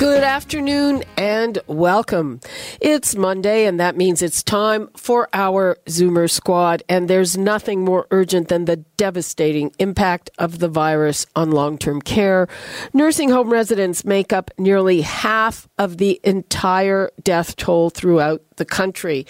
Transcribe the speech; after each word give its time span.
Good 0.00 0.24
afternoon 0.24 1.04
and 1.18 1.58
welcome. 1.66 2.40
It's 2.80 3.14
Monday, 3.14 3.66
and 3.66 3.78
that 3.80 3.98
means 3.98 4.22
it's 4.22 4.42
time 4.42 4.88
for 4.96 5.28
our 5.34 5.76
Zoomer 5.84 6.30
squad. 6.30 6.82
And 6.88 7.06
there's 7.06 7.36
nothing 7.36 7.84
more 7.84 8.06
urgent 8.10 8.48
than 8.48 8.64
the 8.64 8.76
devastating 8.76 9.72
impact 9.78 10.30
of 10.38 10.58
the 10.58 10.68
virus 10.70 11.26
on 11.36 11.50
long 11.50 11.76
term 11.76 12.00
care. 12.00 12.48
Nursing 12.94 13.28
home 13.28 13.52
residents 13.52 14.02
make 14.02 14.32
up 14.32 14.50
nearly 14.56 15.02
half 15.02 15.68
of 15.76 15.98
the 15.98 16.18
entire 16.24 17.10
death 17.22 17.56
toll 17.56 17.90
throughout 17.90 18.40
the 18.56 18.64
country. 18.64 19.26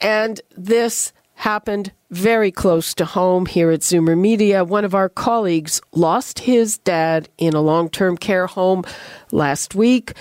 And 0.00 0.40
this 0.56 1.12
happened 1.34 1.92
very 2.10 2.50
close 2.50 2.94
to 2.94 3.04
home 3.04 3.46
here 3.46 3.70
at 3.70 3.80
Zoomer 3.80 4.18
Media. 4.18 4.64
One 4.64 4.84
of 4.84 4.94
our 4.94 5.08
colleagues 5.08 5.80
lost 5.92 6.40
his 6.40 6.78
dad 6.78 7.28
in 7.38 7.54
a 7.54 7.60
long 7.60 7.90
term 7.90 8.16
care 8.16 8.46
home 8.46 8.84
last 9.32 9.74
week. 9.74 10.12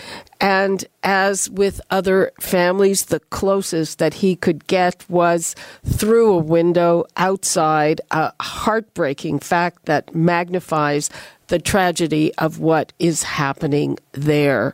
And 0.41 0.83
as 1.03 1.49
with 1.49 1.79
other 1.89 2.31
families, 2.39 3.05
the 3.05 3.19
closest 3.19 3.99
that 3.99 4.15
he 4.15 4.35
could 4.35 4.67
get 4.67 5.05
was 5.07 5.55
through 5.85 6.33
a 6.33 6.37
window 6.37 7.05
outside, 7.15 8.01
a 8.11 8.33
heartbreaking 8.41 9.39
fact 9.39 9.85
that 9.85 10.13
magnifies 10.15 11.09
the 11.47 11.59
tragedy 11.59 12.33
of 12.35 12.59
what 12.59 12.91
is 12.99 13.23
happening 13.23 13.97
there. 14.13 14.73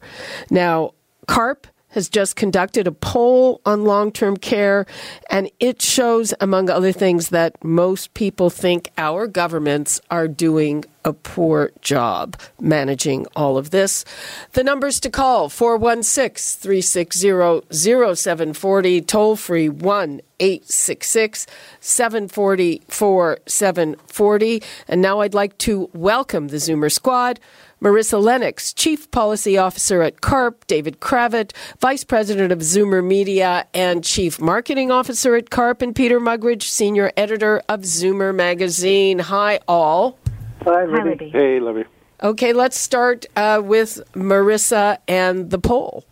Now, 0.50 0.94
CARP 1.28 1.68
has 1.90 2.10
just 2.10 2.36
conducted 2.36 2.88
a 2.88 2.92
poll 2.92 3.62
on 3.66 3.84
long 3.84 4.12
term 4.12 4.38
care, 4.38 4.86
and 5.30 5.50
it 5.60 5.82
shows, 5.82 6.34
among 6.40 6.70
other 6.70 6.92
things, 6.92 7.30
that 7.30 7.64
most 7.64 8.14
people 8.14 8.50
think 8.50 8.90
our 8.98 9.28
governments 9.28 10.00
are 10.10 10.28
doing 10.28 10.86
a 11.06 11.14
poor 11.14 11.72
job 11.82 12.40
managing 12.60 13.26
all 13.36 13.58
of 13.58 13.70
this. 13.72 14.06
The 14.52 14.64
numbers 14.64 15.00
to 15.02 15.10
call 15.10 15.50
416 15.50 16.62
360 16.62 17.74
0740, 17.74 19.02
toll 19.02 19.36
free 19.36 19.70
1 19.70 20.22
866 20.40 21.48
740 21.80 22.82
4740. 22.88 24.64
And 24.88 25.02
now 25.02 25.22
I'd 25.22 25.34
like 25.34 25.58
to 25.60 25.90
welcome 25.94 26.50
the 26.50 26.58
Zoomer 26.58 26.92
Squad. 26.92 27.40
Marissa 27.82 28.22
Lennox, 28.22 28.74
Chief 28.74 29.10
Policy 29.10 29.58
Officer 29.58 30.02
at 30.02 30.20
CARP, 30.20 30.68
David 30.68 31.00
Cravit, 31.00 31.54
Vice 31.80 32.04
President 32.04 32.52
of 32.52 32.60
Zoomer 32.60 33.06
Media 33.06 33.68
and 33.74 34.04
Chief 34.04 34.42
Marketing 34.42 34.92
Officer 34.92 35.36
at 35.36 35.50
CARP, 35.50 35.82
and 35.82 35.96
Peter 35.96 36.20
Muggeridge, 36.20 36.64
Senior 36.64 37.12
Editor 37.16 37.62
of 37.70 37.82
Zoomer 37.82 38.36
Magazine. 38.36 39.20
Hi, 39.20 39.60
all. 39.66 40.18
Hi, 40.64 40.84
Libby. 40.84 41.30
Hey, 41.30 41.62
Libby. 41.62 41.86
Okay, 42.22 42.52
let's 42.52 42.78
start 42.78 43.26
uh, 43.38 43.62
with 43.64 44.02
Marissa 44.14 44.98
and 45.08 45.50
the 45.50 45.60
poll. 45.60 46.04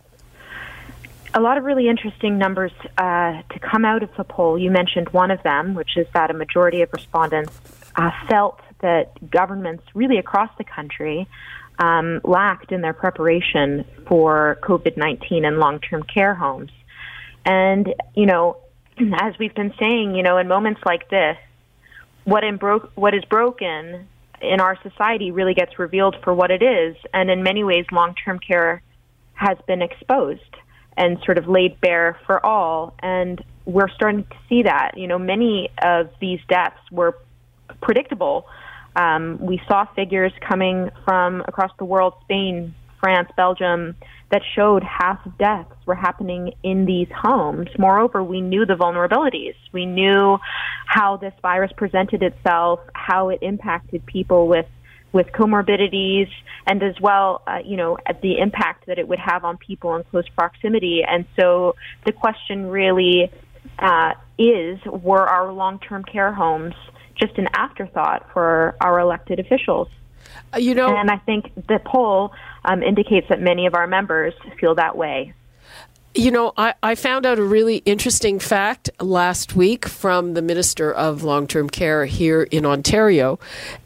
A 1.34 1.40
lot 1.40 1.58
of 1.58 1.64
really 1.64 1.86
interesting 1.86 2.38
numbers 2.38 2.72
uh, 2.96 3.42
to 3.50 3.58
come 3.60 3.84
out 3.84 4.02
of 4.02 4.08
the 4.16 4.24
poll. 4.24 4.58
You 4.58 4.70
mentioned 4.70 5.10
one 5.10 5.30
of 5.30 5.42
them, 5.42 5.74
which 5.74 5.98
is 5.98 6.06
that 6.14 6.30
a 6.30 6.34
majority 6.34 6.80
of 6.80 6.90
respondents 6.94 7.52
uh, 7.94 8.10
felt 8.26 8.58
that 8.80 9.12
governments 9.30 9.84
really 9.94 10.16
across 10.16 10.50
the 10.56 10.64
country 10.64 11.28
um, 11.78 12.20
lacked 12.24 12.72
in 12.72 12.80
their 12.80 12.92
preparation 12.92 13.84
for 14.06 14.58
COVID 14.62 14.96
19 14.96 15.44
and 15.44 15.58
long 15.58 15.80
term 15.80 16.02
care 16.02 16.34
homes. 16.34 16.70
And, 17.44 17.94
you 18.14 18.26
know, 18.26 18.58
as 19.20 19.38
we've 19.38 19.54
been 19.54 19.74
saying, 19.78 20.14
you 20.14 20.22
know, 20.22 20.38
in 20.38 20.48
moments 20.48 20.80
like 20.84 21.08
this, 21.08 21.36
what, 22.24 22.44
bro- 22.58 22.90
what 22.94 23.14
is 23.14 23.24
broken 23.24 24.06
in 24.40 24.60
our 24.60 24.78
society 24.82 25.30
really 25.30 25.54
gets 25.54 25.78
revealed 25.78 26.16
for 26.22 26.34
what 26.34 26.50
it 26.50 26.62
is. 26.62 26.96
And 27.14 27.30
in 27.30 27.42
many 27.42 27.64
ways, 27.64 27.86
long 27.90 28.14
term 28.14 28.38
care 28.38 28.82
has 29.34 29.56
been 29.66 29.82
exposed 29.82 30.42
and 30.96 31.18
sort 31.24 31.38
of 31.38 31.48
laid 31.48 31.80
bare 31.80 32.18
for 32.26 32.44
all. 32.44 32.94
And 33.00 33.42
we're 33.64 33.88
starting 33.88 34.24
to 34.24 34.36
see 34.48 34.62
that. 34.62 34.92
You 34.96 35.06
know, 35.06 35.18
many 35.18 35.70
of 35.82 36.10
these 36.20 36.40
deaths 36.48 36.78
were 36.90 37.16
predictable 37.80 38.46
um, 38.96 39.38
we 39.40 39.60
saw 39.68 39.84
figures 39.94 40.32
coming 40.46 40.90
from 41.04 41.42
across 41.46 41.70
the 41.78 41.84
world, 41.84 42.14
Spain, 42.24 42.74
France, 43.00 43.30
Belgium, 43.36 43.94
that 44.30 44.42
showed 44.54 44.82
half 44.82 45.18
deaths 45.38 45.74
were 45.86 45.94
happening 45.94 46.52
in 46.62 46.84
these 46.84 47.08
homes. 47.14 47.68
Moreover, 47.78 48.22
we 48.22 48.40
knew 48.40 48.66
the 48.66 48.74
vulnerabilities. 48.74 49.54
We 49.72 49.86
knew 49.86 50.38
how 50.86 51.16
this 51.16 51.32
virus 51.40 51.70
presented 51.76 52.22
itself, 52.22 52.80
how 52.94 53.30
it 53.30 53.38
impacted 53.42 54.04
people 54.06 54.48
with 54.48 54.66
with 55.10 55.28
comorbidities, 55.28 56.28
and 56.66 56.82
as 56.82 56.94
well, 57.00 57.40
uh, 57.46 57.60
you 57.64 57.78
know, 57.78 57.96
the 58.20 58.38
impact 58.38 58.84
that 58.88 58.98
it 58.98 59.08
would 59.08 59.18
have 59.18 59.42
on 59.42 59.56
people 59.56 59.96
in 59.96 60.04
close 60.04 60.28
proximity. 60.36 61.02
And 61.02 61.24
so, 61.34 61.76
the 62.04 62.12
question 62.12 62.66
really 62.66 63.30
uh, 63.78 64.12
is: 64.38 64.78
Were 64.84 65.26
our 65.26 65.50
long-term 65.50 66.04
care 66.04 66.32
homes 66.32 66.74
just 67.18 67.36
an 67.38 67.48
afterthought 67.52 68.28
for 68.32 68.76
our 68.80 68.98
elected 69.00 69.38
officials. 69.38 69.88
Uh, 70.54 70.58
you 70.58 70.74
know, 70.74 70.96
and 70.96 71.10
I 71.10 71.16
think 71.18 71.52
the 71.54 71.80
poll 71.84 72.32
um, 72.64 72.82
indicates 72.82 73.28
that 73.28 73.40
many 73.40 73.66
of 73.66 73.74
our 73.74 73.86
members 73.86 74.34
feel 74.58 74.74
that 74.76 74.96
way. 74.96 75.34
You 76.14 76.30
know, 76.30 76.52
I, 76.56 76.74
I 76.82 76.94
found 76.94 77.26
out 77.26 77.38
a 77.38 77.42
really 77.42 77.76
interesting 77.84 78.38
fact 78.38 78.88
last 78.98 79.54
week 79.54 79.86
from 79.86 80.32
the 80.32 80.40
Minister 80.40 80.90
of 80.90 81.22
Long 81.22 81.46
Term 81.46 81.68
Care 81.68 82.06
here 82.06 82.42
in 82.44 82.64
Ontario. 82.64 83.38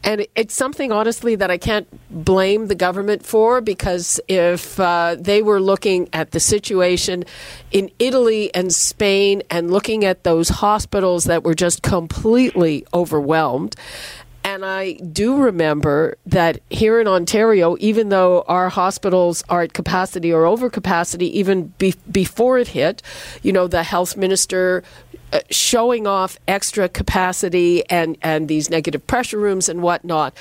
And 0.05 0.25
it's 0.33 0.53
something, 0.53 0.91
honestly, 0.91 1.35
that 1.35 1.51
I 1.51 1.57
can't 1.57 1.87
blame 2.09 2.67
the 2.67 2.75
government 2.75 3.25
for 3.25 3.59
because 3.59 4.21
if 4.29 4.79
uh, 4.79 5.17
they 5.19 5.41
were 5.41 5.59
looking 5.59 6.07
at 6.13 6.31
the 6.31 6.39
situation 6.39 7.25
in 7.71 7.91
Italy 7.99 8.55
and 8.55 8.73
Spain 8.73 9.43
and 9.49 9.69
looking 9.69 10.05
at 10.05 10.23
those 10.23 10.47
hospitals 10.47 11.25
that 11.25 11.43
were 11.43 11.55
just 11.55 11.83
completely 11.83 12.85
overwhelmed, 12.93 13.75
and 14.43 14.65
I 14.65 14.93
do 14.93 15.37
remember 15.37 16.17
that 16.25 16.59
here 16.69 16.99
in 16.99 17.07
Ontario, 17.07 17.77
even 17.79 18.09
though 18.09 18.43
our 18.47 18.69
hospitals 18.69 19.43
are 19.49 19.61
at 19.61 19.73
capacity 19.73 20.33
or 20.33 20.45
over 20.45 20.69
capacity, 20.69 21.37
even 21.39 21.73
be- 21.77 21.95
before 22.11 22.59
it 22.59 22.69
hit, 22.69 23.01
you 23.41 23.53
know, 23.53 23.67
the 23.67 23.83
health 23.83 24.17
minister 24.17 24.83
uh, 25.31 25.39
showing 25.49 26.05
off 26.05 26.37
extra 26.47 26.89
capacity 26.89 27.89
and, 27.89 28.17
and 28.21 28.47
these 28.49 28.69
negative 28.69 29.07
pressure 29.07 29.39
rooms 29.39 29.69
and 29.69 29.81
whatnot. 29.81 30.35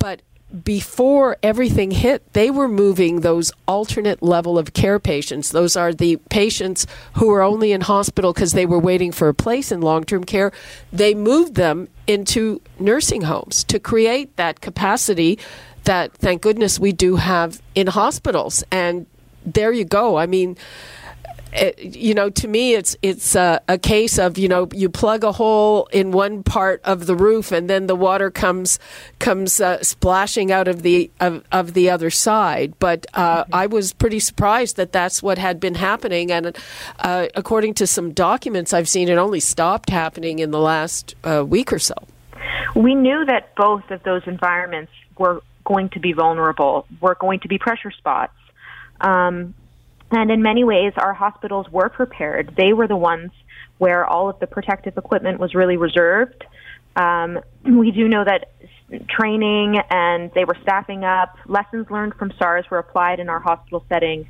But 0.00 0.22
before 0.62 1.36
everything 1.42 1.90
hit, 1.90 2.32
they 2.32 2.50
were 2.50 2.68
moving 2.68 3.20
those 3.20 3.52
alternate 3.66 4.22
level 4.22 4.58
of 4.58 4.72
care 4.72 4.98
patients. 4.98 5.50
Those 5.50 5.76
are 5.76 5.92
the 5.92 6.16
patients 6.28 6.86
who 7.14 7.28
were 7.28 7.42
only 7.42 7.72
in 7.72 7.80
hospital 7.80 8.32
because 8.32 8.52
they 8.52 8.66
were 8.66 8.78
waiting 8.78 9.10
for 9.10 9.28
a 9.28 9.34
place 9.34 9.72
in 9.72 9.80
long 9.80 10.04
term 10.04 10.24
care. 10.24 10.52
They 10.92 11.14
moved 11.14 11.54
them 11.54 11.88
into 12.06 12.60
nursing 12.78 13.22
homes 13.22 13.64
to 13.64 13.78
create 13.78 14.36
that 14.36 14.60
capacity 14.60 15.38
that, 15.84 16.12
thank 16.14 16.42
goodness, 16.42 16.78
we 16.78 16.92
do 16.92 17.16
have 17.16 17.60
in 17.74 17.86
hospitals. 17.86 18.64
And 18.70 19.06
there 19.44 19.72
you 19.72 19.84
go. 19.84 20.16
I 20.16 20.26
mean, 20.26 20.56
it, 21.54 21.96
you 21.96 22.14
know, 22.14 22.30
to 22.30 22.48
me, 22.48 22.74
it's 22.74 22.96
it's 23.00 23.36
a, 23.36 23.60
a, 23.68 23.78
case 23.78 24.18
of 24.18 24.36
you 24.38 24.48
know 24.48 24.68
you 24.72 24.88
plug 24.88 25.22
a 25.22 25.32
hole 25.32 25.86
in 25.92 26.10
one 26.10 26.42
part 26.42 26.80
of 26.84 27.06
the 27.06 27.14
roof 27.14 27.52
and 27.52 27.70
then 27.70 27.86
the 27.86 27.94
water 27.94 28.30
comes 28.30 28.78
comes 29.20 29.60
uh, 29.60 29.82
splashing 29.82 30.50
out 30.50 30.66
of 30.66 30.82
the 30.82 31.10
of, 31.20 31.44
of 31.52 31.74
the 31.74 31.90
other 31.90 32.10
side. 32.10 32.74
But 32.78 33.06
uh, 33.14 33.44
mm-hmm. 33.44 33.54
I 33.54 33.66
was 33.66 33.92
pretty 33.92 34.18
surprised 34.18 34.76
that 34.76 34.92
that's 34.92 35.22
what 35.22 35.38
had 35.38 35.60
been 35.60 35.76
happening, 35.76 36.32
and 36.32 36.56
uh, 36.98 37.28
according 37.34 37.74
to 37.74 37.86
some 37.86 38.12
documents 38.12 38.72
I've 38.72 38.88
seen, 38.88 39.08
it 39.08 39.16
only 39.16 39.40
stopped 39.40 39.90
happening 39.90 40.40
in 40.40 40.50
the 40.50 40.60
last 40.60 41.14
uh, 41.24 41.44
week 41.46 41.72
or 41.72 41.78
so. 41.78 41.94
We 42.74 42.94
knew 42.94 43.24
that 43.26 43.54
both 43.54 43.88
of 43.90 44.02
those 44.02 44.22
environments 44.26 44.92
were 45.16 45.40
going 45.64 45.88
to 45.90 46.00
be 46.00 46.12
vulnerable, 46.12 46.86
were 47.00 47.14
going 47.14 47.40
to 47.40 47.48
be 47.48 47.58
pressure 47.58 47.92
spots. 47.92 48.34
Um, 49.00 49.54
and 50.16 50.30
in 50.30 50.42
many 50.42 50.64
ways, 50.64 50.92
our 50.96 51.14
hospitals 51.14 51.68
were 51.70 51.88
prepared. 51.88 52.54
They 52.56 52.72
were 52.72 52.86
the 52.86 52.96
ones 52.96 53.30
where 53.78 54.04
all 54.06 54.28
of 54.28 54.38
the 54.38 54.46
protective 54.46 54.96
equipment 54.96 55.40
was 55.40 55.54
really 55.54 55.76
reserved. 55.76 56.44
Um, 56.96 57.40
we 57.64 57.90
do 57.90 58.08
know 58.08 58.24
that 58.24 58.52
training 59.08 59.80
and 59.90 60.30
they 60.34 60.44
were 60.44 60.56
staffing 60.62 61.04
up. 61.04 61.36
Lessons 61.46 61.90
learned 61.90 62.14
from 62.14 62.32
SARS 62.38 62.66
were 62.70 62.78
applied 62.78 63.18
in 63.18 63.28
our 63.28 63.40
hospital 63.40 63.84
settings. 63.88 64.26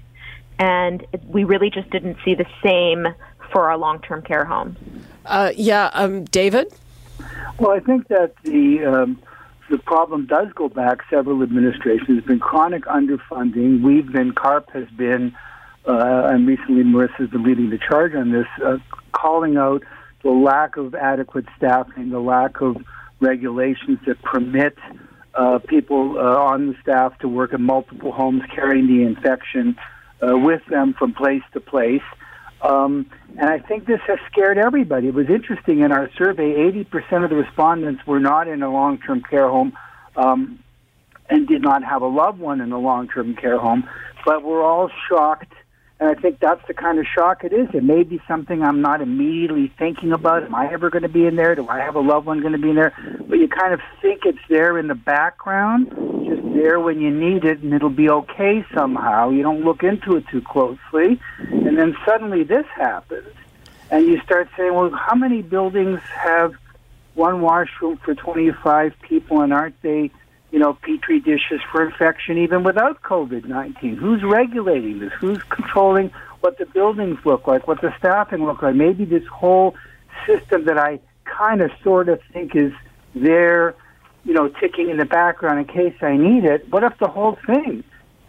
and 0.59 1.05
we 1.29 1.45
really 1.45 1.71
just 1.71 1.91
didn't 1.91 2.17
see 2.25 2.35
the 2.35 2.47
same 2.63 3.07
for 3.53 3.69
our 3.71 3.77
long-term 3.77 4.23
care 4.23 4.45
homes. 4.45 4.79
Uh, 5.27 5.53
yeah, 5.57 5.91
um, 5.95 6.25
David. 6.25 6.73
Well, 7.59 7.73
I 7.73 7.81
think 7.81 8.09
that 8.09 8.35
the 8.43 8.85
um, 8.85 9.23
the 9.71 9.79
problem 9.79 10.27
does 10.27 10.49
go 10.55 10.69
back 10.69 11.01
several 11.09 11.43
administrations. 11.43 12.09
There's 12.09 12.25
been 12.25 12.41
chronic 12.41 12.85
underfunding. 12.85 13.83
We've 13.83 14.11
been 14.11 14.33
CARP 14.33 14.71
has 14.73 14.89
been, 14.91 15.35
uh, 15.87 16.29
and 16.31 16.47
recently 16.47 16.83
Marissa's 16.83 17.31
been 17.31 17.43
leading 17.43 17.71
the 17.71 17.79
charge 17.79 18.15
on 18.15 18.33
this, 18.33 18.47
uh, 18.65 18.79
calling 19.13 19.57
out 19.57 19.83
the 20.23 20.31
lack 20.31 20.77
of 20.77 20.95
adequate 20.95 21.47
staffing, 21.57 22.11
the 22.11 22.21
lack 22.21 22.61
of 22.61 22.77
regulations 23.21 23.99
that 24.07 24.21
permit 24.23 24.77
uh, 25.35 25.59
people 25.59 26.17
uh, 26.19 26.23
on 26.23 26.69
the 26.69 26.75
staff 26.83 27.19
to 27.19 27.29
work 27.29 27.53
in 27.53 27.63
multiple 27.63 28.13
homes, 28.13 28.43
carrying 28.55 28.87
the 28.87 29.03
infection 29.03 29.77
uh, 30.23 30.37
with 30.37 30.65
them 30.67 30.95
from 30.99 31.13
place 31.13 31.43
to 31.53 31.61
place. 31.61 32.03
Um, 32.63 33.11
and 33.37 33.51
I 33.51 33.59
think 33.59 33.87
this 33.87 34.01
has 34.07 34.19
scared 34.31 34.59
everybody. 34.59 35.09
It 35.09 35.15
was 35.15 35.29
interesting 35.29 35.81
in 35.81 35.93
our 35.93 36.11
survey, 36.17 36.55
80% 36.55 37.25
of 37.25 37.31
the 37.31 37.37
respondents 37.37 38.07
were 38.07 38.21
not 38.21 38.49
in 38.49 38.63
a 38.63 38.71
long 38.71 38.99
term 38.99 39.23
care 39.23 39.49
home 39.49 39.77
um, 40.17 40.61
and 41.29 41.47
did 41.47 41.63
not 41.63 41.83
have 41.85 42.03
a 42.03 42.07
loved 42.07 42.39
one 42.39 42.61
in 42.61 42.73
a 42.73 42.79
long 42.79 43.09
term 43.09 43.35
care 43.35 43.59
home, 43.59 43.89
but 44.25 44.43
we're 44.43 44.63
all 44.63 44.91
shocked 45.09 45.53
and 46.01 46.09
I 46.09 46.15
think 46.21 46.41
that's 46.41 46.67
the 46.67 46.75
kind 46.75 46.99
of 46.99 47.07
shock 47.07 47.45
it 47.45 47.53
is. 47.53 47.69
It 47.73 47.85
may 47.85 48.03
be 48.03 48.21
something 48.27 48.63
I'm 48.63 48.81
not 48.81 49.01
immediately 49.01 49.73
thinking 49.79 50.13
about. 50.13 50.43
Am 50.43 50.55
I 50.55 50.73
ever 50.73 50.91
going 50.91 51.03
to 51.03 51.09
be 51.09 51.25
in 51.25 51.37
there? 51.37 51.55
Do 51.55 51.69
I 51.69 51.79
have 51.79 51.95
a 51.95 52.01
loved 52.01 52.27
one 52.27 52.41
going 52.41 52.53
to 52.53 52.59
be 52.59 52.71
in 52.71 52.75
there? 52.75 52.93
But 53.29 53.39
you 53.39 53.49
kind 53.49 53.73
of 53.73 53.81
think 54.03 54.23
it's 54.25 54.39
there 54.49 54.77
in 54.77 54.89
the 54.89 54.97
background, 54.97 55.91
just 56.27 56.43
there 56.53 56.81
when 56.81 57.01
you 57.01 57.11
need 57.11 57.45
it, 57.45 57.61
and 57.61 57.73
it'll 57.73 57.91
be 57.91 58.11
okay 58.11 58.67
somehow. 58.75 59.31
You 59.31 59.43
don't 59.43 59.63
look 59.65 59.85
into 59.85 60.17
it 60.17 60.27
too 60.29 60.43
closely. 60.43 61.21
And 61.39 61.79
then 61.79 61.97
suddenly 62.05 62.43
this 62.43 62.67
happens. 62.75 63.33
And 63.91 64.05
you 64.07 64.21
start 64.23 64.49
saying, 64.57 64.75
well, 64.75 64.91
how 64.91 65.15
many 65.15 65.43
buildings 65.43 66.01
have 66.13 66.55
one 67.15 67.41
washroom 67.41 67.99
for 67.99 68.17
25 68.17 68.95
people, 69.01 69.43
and 69.43 69.53
aren't 69.53 69.81
they? 69.83 70.11
You 70.55 70.61
know, 70.61 70.73
petri 70.73 71.19
dishes 71.19 71.61
for 71.73 71.85
infection 71.85 72.39
even 72.39 72.63
without 72.63 73.03
COVID 73.03 73.45
19? 73.47 73.97
Who's 73.97 74.23
regulating 74.23 75.01
this? 75.01 75.13
Who's 75.19 75.43
controlling 75.49 76.13
what 76.43 76.59
the 76.59 76.67
buildings 76.67 77.19
look 77.25 77.49
like, 77.49 77.67
what 77.67 77.81
the 77.81 77.93
staffing 77.99 78.47
look 78.47 78.63
like? 78.63 78.77
Maybe 78.77 79.05
this 79.05 79.27
whole 79.27 79.75
system 80.25 80.67
that 80.67 80.79
I 80.79 81.01
kind 81.25 81.61
of 81.61 81.73
sort 81.83 82.09
of 82.09 82.21
think 82.33 82.55
is 82.55 82.73
there, 83.17 83.75
you 84.23 84.33
know, 84.33 84.47
ticking 84.47 84.91
in 84.91 84.97
the 84.97 85.05
background 85.05 85.59
in 85.59 85.65
case 85.65 85.97
I 86.01 86.17
need 86.17 86.45
it. 86.45 86.71
What 86.71 86.85
if 86.85 86.97
the 86.99 87.09
whole 87.09 87.37
thing 87.45 87.83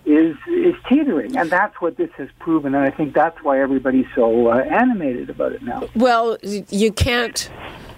is 0.08 0.36
is 0.48 0.74
teetering? 0.90 1.38
And 1.38 1.52
that's 1.52 1.80
what 1.80 1.96
this 1.98 2.10
has 2.18 2.30
proven. 2.40 2.74
And 2.74 2.84
I 2.84 2.90
think 2.90 3.14
that's 3.14 3.38
why 3.44 3.62
everybody's 3.62 4.08
so 4.16 4.48
uh, 4.48 4.62
animated 4.62 5.30
about 5.30 5.52
it 5.52 5.62
now. 5.62 5.88
Well, 5.94 6.40
you 6.42 6.92
can't 6.92 7.52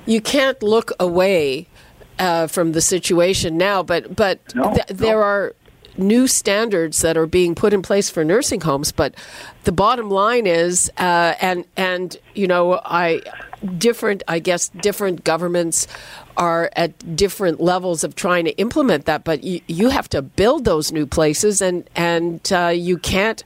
you 0.05 0.19
can't 0.19 0.61
look 0.61 0.91
away 0.99 1.67
uh, 2.19 2.47
from 2.47 2.71
the 2.71 2.81
situation 2.81 3.57
now, 3.57 3.83
but 3.83 4.15
but 4.15 4.39
no, 4.55 4.73
th- 4.73 4.89
no. 4.89 4.95
there 4.95 5.23
are 5.23 5.55
new 5.97 6.27
standards 6.27 7.01
that 7.01 7.17
are 7.17 7.25
being 7.27 7.55
put 7.55 7.73
in 7.73 7.81
place 7.81 8.09
for 8.09 8.23
nursing 8.23 8.61
homes. 8.61 8.91
But 8.91 9.15
the 9.63 9.71
bottom 9.71 10.09
line 10.09 10.47
is, 10.47 10.91
uh, 10.97 11.33
and 11.41 11.65
and 11.75 12.17
you 12.35 12.47
know, 12.47 12.79
I 12.85 13.21
different, 13.77 14.21
I 14.27 14.39
guess, 14.39 14.69
different 14.69 15.23
governments 15.23 15.87
are 16.37 16.69
at 16.75 17.15
different 17.15 17.59
levels 17.59 18.03
of 18.03 18.13
trying 18.13 18.45
to 18.45 18.51
implement 18.59 19.05
that. 19.05 19.23
But 19.23 19.43
you, 19.43 19.61
you 19.67 19.89
have 19.89 20.07
to 20.09 20.21
build 20.21 20.65
those 20.65 20.91
new 20.91 21.05
places, 21.07 21.61
and 21.61 21.89
and 21.95 22.51
uh, 22.53 22.67
you 22.67 22.97
can't 22.97 23.43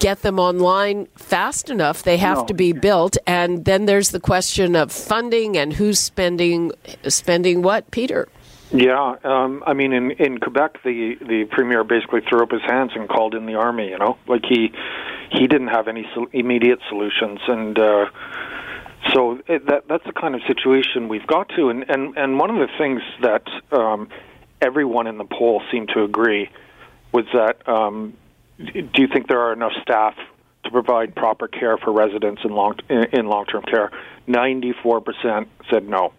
get 0.00 0.22
them 0.22 0.40
online 0.40 1.06
fast 1.16 1.70
enough. 1.70 2.02
They 2.02 2.16
have 2.16 2.38
No. 2.38 2.44
to 2.46 2.54
be 2.54 2.72
built, 2.72 3.16
and 3.26 3.64
then 3.64 3.86
there's 3.86 4.10
the 4.10 4.20
question 4.20 4.74
of 4.74 4.90
funding 4.90 5.56
and 5.56 5.72
who's 5.74 6.00
spending 6.00 6.72
spending 7.08 7.62
what. 7.62 7.90
Peter. 7.90 8.28
Yeah, 8.72 9.16
um, 9.22 9.62
I 9.64 9.74
mean, 9.74 9.92
in 9.92 10.10
in 10.12 10.38
Quebec, 10.38 10.82
the 10.82 11.16
the 11.20 11.44
premier 11.50 11.84
basically 11.84 12.20
threw 12.28 12.42
up 12.42 12.50
his 12.50 12.62
hands 12.62 12.92
and 12.94 13.08
called 13.08 13.34
in 13.34 13.46
the 13.46 13.54
army. 13.54 13.88
You 13.88 13.98
know, 13.98 14.18
like 14.26 14.44
he 14.44 14.72
he 15.30 15.46
didn't 15.46 15.68
have 15.68 15.86
any 15.86 16.04
sol- 16.14 16.26
immediate 16.32 16.80
solutions, 16.88 17.38
and 17.46 17.78
uh, 17.78 18.06
so 19.14 19.40
it, 19.46 19.66
that 19.66 19.84
that's 19.88 20.04
the 20.04 20.12
kind 20.12 20.34
of 20.34 20.40
situation 20.48 21.08
we've 21.08 21.26
got 21.26 21.48
to. 21.50 21.68
And 21.68 21.84
and 21.88 22.16
and 22.16 22.38
one 22.40 22.50
of 22.50 22.56
the 22.56 22.68
things 22.76 23.02
that 23.22 23.46
um, 23.70 24.08
everyone 24.60 25.06
in 25.06 25.18
the 25.18 25.24
poll 25.24 25.62
seemed 25.70 25.90
to 25.94 26.02
agree 26.02 26.50
was 27.12 27.24
that 27.34 27.68
um, 27.68 28.14
do 28.58 29.02
you 29.02 29.06
think 29.06 29.28
there 29.28 29.40
are 29.42 29.52
enough 29.52 29.72
staff 29.80 30.16
to 30.64 30.70
provide 30.72 31.14
proper 31.14 31.46
care 31.46 31.78
for 31.78 31.92
residents 31.92 32.42
in 32.44 32.50
long 32.50 32.78
in 32.88 33.28
long 33.28 33.46
term 33.46 33.62
care? 33.62 33.92
Ninety 34.26 34.74
four 34.82 35.00
percent 35.00 35.48
said 35.70 35.88
no 35.88 36.12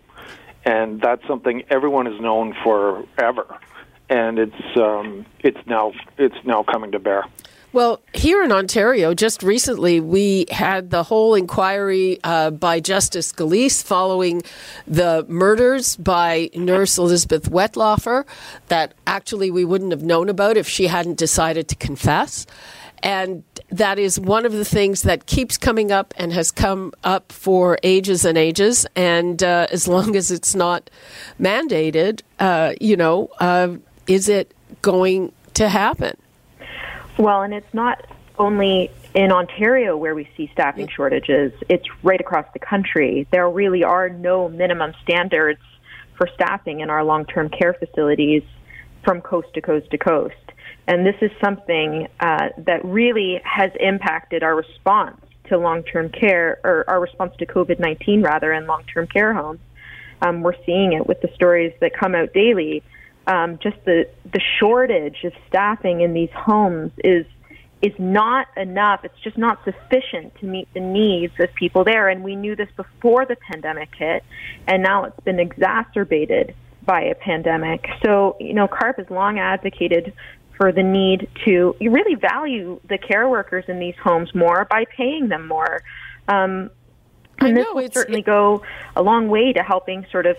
and 0.68 1.00
that's 1.00 1.25
something 1.25 1.64
everyone 1.69 2.06
has 2.06 2.19
known 2.19 2.54
forever, 2.62 3.58
and 4.10 4.38
it's 4.38 4.78
um, 4.78 5.25
it's 5.40 5.66
now 5.66 5.94
it's 6.18 6.36
now 6.46 6.62
coming 6.62 6.92
to 6.92 7.00
bear. 7.00 7.24
Well, 7.72 8.02
here 8.14 8.44
in 8.44 8.52
Ontario, 8.52 9.14
just 9.14 9.44
recently, 9.44 10.00
we 10.00 10.46
had 10.50 10.90
the 10.90 11.04
whole 11.04 11.36
inquiry 11.36 12.19
uh, 12.24 12.52
by 12.52 12.80
Justice 12.80 13.31
Gillese 13.31 13.84
following 13.84 14.42
the 14.88 15.25
murders 15.28 15.96
by 15.96 16.50
nurse 16.56 16.98
Elizabeth 16.98 17.50
Wettlaufer 17.50 18.25
that 18.68 18.94
actually 19.06 19.52
we 19.52 19.63
wouldn't 19.63 19.92
have 19.92 20.02
known 20.02 20.28
about 20.28 20.58
if 20.58 20.68
she 20.68 20.88
hadn't 20.88 21.18
decided 21.18 21.68
to 21.68 21.75
confess. 21.75 22.46
And 23.04 23.44
that 23.69 24.00
is 24.00 24.19
one 24.19 24.46
of 24.46 24.54
the 24.54 24.66
things 24.66 25.02
that 25.02 25.25
keeps 25.25 25.58
coming 25.58 25.92
up 25.92 26.14
and 26.18 26.31
has 26.31 26.52
come 26.52 26.94
up 27.04 27.31
for 27.31 27.78
ages 27.84 28.24
and 28.24 28.38
ages. 28.38 28.86
And 28.96 29.42
uh, 29.44 29.68
as 29.72 29.88
long 29.88 30.16
as 30.16 30.31
it's 30.31 30.56
not 30.56 30.90
mandated, 31.40 32.22
uh, 32.40 32.74
you 32.80 32.96
know, 32.96 33.30
uh, 33.40 33.75
is 34.08 34.30
it 34.30 34.54
going 34.81 35.34
to 35.56 35.68
happen? 35.68 36.18
Well, 37.18 37.42
and 37.42 37.54
it's 37.54 37.74
not 37.74 38.06
only 38.38 38.92
in 39.14 39.31
Ontario 39.31 39.98
where 39.98 40.16
we 40.16 40.30
see 40.38 40.50
staffing 40.54 40.88
shortages, 40.88 41.52
it's 41.68 41.88
right 42.04 42.22
across 42.22 42.46
the 42.54 42.60
country. 42.60 43.28
There 43.31 43.50
really 43.50 43.84
are 43.84 44.10
no 44.10 44.48
minimum 44.48 44.94
standards 45.04 45.60
for 46.16 46.30
staffing 46.36 46.80
in 46.80 46.90
our 46.90 47.04
long 47.04 47.25
term 47.25 47.50
care 47.50 47.74
facilities 47.74 48.44
from 49.04 49.22
coast 49.22 49.54
to 49.56 49.62
coast 49.62 49.90
to 49.92 49.98
coast. 49.98 50.36
And 50.88 51.06
this 51.06 51.16
is 51.22 51.31
something 51.44 52.07
uh, 52.19 52.50
that 52.60 52.84
really 52.86 53.42
has 53.44 53.72
impacted 53.80 54.42
our 54.44 54.56
response 54.56 55.22
to 55.50 55.57
long 55.57 55.84
term 55.84 56.10
care, 56.10 56.60
or 56.63 56.86
our 56.88 57.00
response 57.00 57.34
to 57.39 57.46
COVID 57.46 57.79
19, 57.79 58.22
rather, 58.22 58.53
in 58.53 58.67
long 58.67 58.84
term 58.94 59.08
care 59.08 59.34
homes. 59.34 59.60
Um, 60.22 60.41
we're 60.41 60.56
seeing 60.65 60.94
it 60.94 61.06
with 61.06 61.22
the 61.22 61.29
stories 61.36 61.74
that 61.82 61.94
come 61.94 62.15
out 62.15 62.34
daily. 62.34 62.84
Um, 63.27 63.60
just 63.62 63.77
the, 63.84 64.08
the 64.32 64.41
shortage 64.60 65.24
of 65.25 65.34
staffing 65.50 66.01
in 66.01 66.13
these 66.13 66.32
homes 66.34 66.91
is 67.03 67.25
is 67.82 67.94
not 68.00 68.48
enough. 68.58 69.01
It's 69.03 69.20
just 69.24 69.38
not 69.38 69.63
sufficient 69.63 70.34
to 70.39 70.46
meet 70.46 70.67
the 70.74 70.79
needs 70.79 71.34
of 71.39 71.53
people 71.53 71.84
there. 71.84 72.10
And 72.10 72.24
we 72.24 72.36
knew 72.36 72.56
this 72.56 72.70
before 72.75 73.25
the 73.25 73.36
pandemic 73.36 73.89
hit, 73.96 74.24
and 74.67 74.82
now 74.82 75.03
it's 75.03 75.20
been 75.20 75.39
exacerbated 75.39 76.56
by 76.84 77.01
a 77.01 77.15
pandemic. 77.15 77.86
So, 78.03 78.38
you 78.39 78.53
know, 78.53 78.67
CARP 78.67 78.98
has 78.98 79.10
long 79.10 79.38
advocated 79.38 80.13
for 80.58 80.72
the 80.72 80.84
need 80.84 81.30
to 81.46 81.76
really 81.80 82.16
value 82.16 82.80
the 82.90 82.98
care 82.98 83.30
workers 83.30 83.66
in 83.68 83.80
these 83.80 83.96
homes 84.04 84.34
more 84.34 84.66
by 84.70 84.86
paying 84.86 85.30
them 85.30 85.48
more. 85.48 85.84
Um, 86.28 86.72
I 87.40 87.50
and 87.50 87.58
this 87.58 87.66
know, 87.66 87.74
will 87.74 87.82
it's- 87.82 87.94
certainly 87.94 88.24
go 88.24 88.64
a 88.96 89.04
long 89.04 89.30
way 89.30 89.54
to 89.54 89.62
helping 89.62 90.06
sort 90.12 90.26
of 90.26 90.38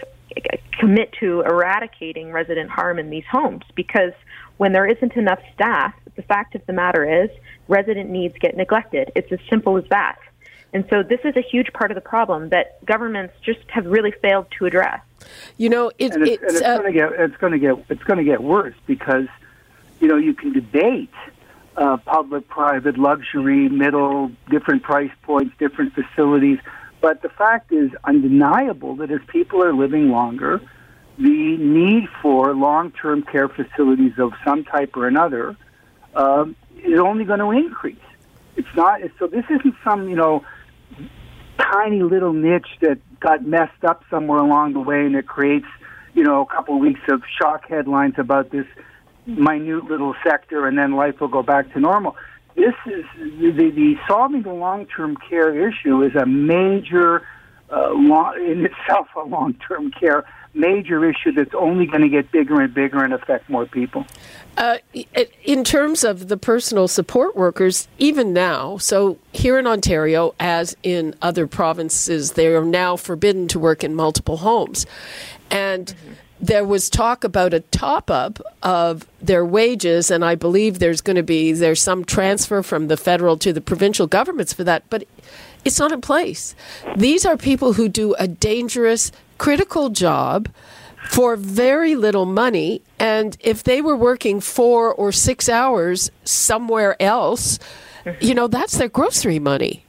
commit 0.79 1.13
to 1.21 1.41
eradicating 1.43 2.33
resident 2.33 2.71
harm 2.71 2.99
in 2.99 3.11
these 3.11 3.25
homes 3.31 3.63
because 3.75 4.13
when 4.59 4.73
there 4.73 4.87
isn't 4.87 5.15
enough 5.15 5.39
staff, 5.55 5.95
the 6.17 6.23
fact 6.23 6.55
of 6.55 6.67
the 6.67 6.73
matter 6.73 7.23
is 7.25 7.31
resident 7.69 8.11
needs 8.11 8.35
get 8.39 8.57
neglected. 8.57 9.13
It's 9.15 9.31
as 9.33 9.39
simple 9.49 9.77
as 9.77 9.85
that. 9.91 10.19
And 10.73 10.85
so 10.91 11.03
this 11.03 11.21
is 11.25 11.35
a 11.37 11.41
huge 11.41 11.73
part 11.73 11.91
of 11.91 11.95
the 11.95 12.01
problem 12.03 12.51
that 12.51 12.85
governments 12.85 13.35
just 13.43 13.61
have 13.69 13.87
really 13.87 14.13
failed 14.21 14.47
to 14.59 14.67
address. 14.67 15.01
You 15.57 15.71
know, 15.71 15.91
it, 15.99 16.13
and 16.13 16.27
it's, 16.27 16.43
it's, 16.43 16.43
and 16.43 16.57
it's 16.57 16.63
uh, 16.63 16.79
going 16.79 16.93
to 16.93 16.99
get 16.99 17.13
it's 17.21 17.37
going 17.37 17.53
to 17.53 17.59
get 17.59 17.85
it's 17.89 18.03
going 18.05 18.19
to 18.19 18.25
get 18.25 18.43
worse 18.43 18.75
because 18.87 19.27
you 20.01 20.09
know 20.09 20.17
you 20.17 20.35
can 20.35 20.53
debate 20.53 21.11
uh, 21.77 21.97
public, 21.99 22.49
private, 22.49 22.99
luxury, 22.99 23.69
middle, 23.69 24.33
different 24.51 24.83
price 24.83 25.13
points, 25.23 25.55
different 25.59 25.95
facilities, 25.95 26.59
but 27.01 27.23
the 27.23 27.29
fact 27.29 27.73
is 27.73 27.91
undeniable 28.05 28.97
that 28.97 29.11
as 29.11 29.21
people 29.29 29.63
are 29.63 29.73
living 29.73 30.11
longer, 30.11 30.61
the 31.19 31.57
need 31.57 32.09
for 32.21 32.55
long-term 32.55 33.23
care 33.23 33.49
facilities 33.49 34.13
of 34.19 34.33
some 34.45 34.65
type 34.65 34.97
or 34.97 35.07
another 35.07 35.57
um, 36.15 36.57
is 36.77 36.99
only 36.99 37.25
going 37.25 37.41
to 37.41 37.51
increase. 37.51 37.97
It's 38.57 38.69
not 38.77 39.01
so. 39.19 39.29
This 39.29 39.45
isn't 39.49 39.75
some 39.85 40.09
you 40.09 40.17
know 40.17 40.45
tiny 41.59 42.03
little 42.03 42.33
niche 42.33 42.69
that 42.81 42.99
got 43.21 43.45
messed 43.45 43.85
up 43.85 44.03
somewhere 44.11 44.39
along 44.39 44.73
the 44.73 44.81
way, 44.81 45.07
and 45.07 45.15
it 45.15 45.27
creates, 45.27 45.67
you 46.15 46.25
know, 46.25 46.43
a 46.43 46.47
couple 46.47 46.75
of 46.75 46.81
weeks 46.81 47.01
of 47.09 47.23
shock 47.41 47.69
headlines 47.69 48.15
about 48.19 48.51
this 48.51 48.67
minute 49.29 49.85
little 49.85 50.15
sector, 50.25 50.67
and 50.67 50.79
then 50.79 50.93
life 50.93 51.21
will 51.21 51.29
go 51.29 51.43
back 51.43 51.73
to 51.75 51.81
normal. 51.81 52.17
this 52.57 52.75
is 52.87 53.05
the, 53.17 53.71
the 53.71 53.97
solving 54.09 54.43
the 54.43 54.53
long-term 54.53 55.17
care 55.29 55.69
issue 55.69 56.03
is 56.03 56.15
a 56.15 56.27
major, 56.27 57.27
uh, 57.71 57.91
long, 57.93 58.35
in 58.41 58.65
itself, 58.65 59.09
a 59.17 59.21
long-term 59.21 59.93
care 59.93 60.25
major 60.55 61.05
issue 61.05 61.31
that's 61.31 61.55
only 61.55 61.87
going 61.87 62.01
to 62.01 62.09
get 62.09 62.33
bigger 62.33 62.61
and 62.61 62.73
bigger 62.75 63.05
and 63.05 63.13
affect 63.13 63.49
more 63.49 63.67
people. 63.67 64.05
Uh, 64.57 64.79
in 65.45 65.63
terms 65.63 66.03
of 66.03 66.29
the 66.29 66.37
personal 66.37 66.89
support 66.89 67.37
workers, 67.37 67.87
even 67.99 68.33
now, 68.33 68.77
so 68.79 69.19
here 69.33 69.59
in 69.59 69.67
Ontario, 69.67 70.35
as 70.41 70.77
in 70.83 71.15
other 71.23 71.47
provinces, 71.47 72.33
they 72.33 72.49
are 72.49 72.65
now 72.65 72.97
forbidden 72.97 73.47
to 73.47 73.59
work 73.59 73.85
in 73.85 73.95
multiple 73.95 74.39
homes. 74.39 74.85
And 75.51 75.87
mm-hmm 75.87 76.13
there 76.41 76.65
was 76.65 76.89
talk 76.89 77.25
about 77.25 77.53
a 77.53 77.61
top 77.61 78.11
up 78.11 78.41
of 78.63 79.07
their 79.21 79.45
wages, 79.45 80.11
and 80.11 80.25
I 80.25 80.35
believe 80.35 80.79
there's 80.79 81.01
going 81.01 81.17
to 81.17 81.23
be 81.23 81.53
there's 81.53 81.81
some 81.81 82.05
transfer 82.05 82.63
from 82.63 82.89
the 82.89 82.97
federal 82.97 83.37
to 83.39 83.53
the 83.53 83.61
provincial 83.61 84.07
governments 84.07 84.53
for 84.53 84.65
that, 84.65 84.85
but 84.89 85.05
it's 85.65 85.79
not 85.79 85.93
in 85.93 86.01
place. 86.01 86.55
These 86.97 87.27
are 87.27 87.37
people 87.37 87.73
who 87.73 87.89
do 87.89 88.15
a 88.15 88.29
dangerous, 88.29 89.11
critical 89.39 89.91
job 89.91 90.49
for 91.09 91.37
very 91.37 91.95
little 91.95 92.27
money, 92.27 92.83
and 92.99 93.37
if 93.41 93.65
they 93.65 93.81
were 93.81 93.97
working 93.97 94.41
four 94.41 94.93
or 94.93 95.11
six 95.11 95.49
hours 95.49 96.11
somewhere 96.25 97.01
else, 97.01 97.59
mm-hmm. 98.05 98.25
you 98.25 98.35
know 98.35 98.47
that's 98.47 98.79
their 98.79 98.89
grocery 98.89 99.39
money. 99.39 99.85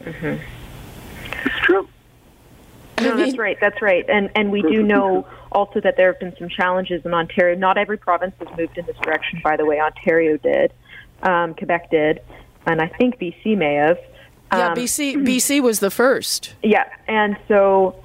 Mm-hmm. 0.00 0.42
It's 1.46 1.58
true. 1.62 1.88
No, 3.00 3.16
that's 3.16 3.38
right. 3.38 3.58
That's 3.60 3.80
right. 3.80 4.04
And 4.08 4.30
and 4.34 4.52
we 4.52 4.62
do 4.62 4.82
know 4.82 5.26
also 5.54 5.80
that 5.80 5.96
there 5.96 6.12
have 6.12 6.20
been 6.20 6.34
some 6.38 6.48
challenges 6.48 7.04
in 7.04 7.14
Ontario. 7.14 7.56
Not 7.56 7.78
every 7.78 7.96
province 7.96 8.34
has 8.40 8.58
moved 8.58 8.76
in 8.76 8.84
this 8.86 8.96
direction, 8.98 9.40
by 9.42 9.56
the 9.56 9.64
way. 9.64 9.80
Ontario 9.80 10.36
did, 10.36 10.72
um, 11.22 11.54
Quebec 11.54 11.90
did, 11.90 12.20
and 12.66 12.80
I 12.80 12.88
think 12.88 13.18
BC 13.18 13.56
may 13.56 13.74
have. 13.74 13.98
Um, 14.50 14.60
yeah, 14.60 14.74
BC 14.74 15.16
BC 15.16 15.62
was 15.62 15.80
the 15.80 15.90
first. 15.90 16.54
Yeah, 16.62 16.84
and 17.08 17.36
so, 17.48 17.96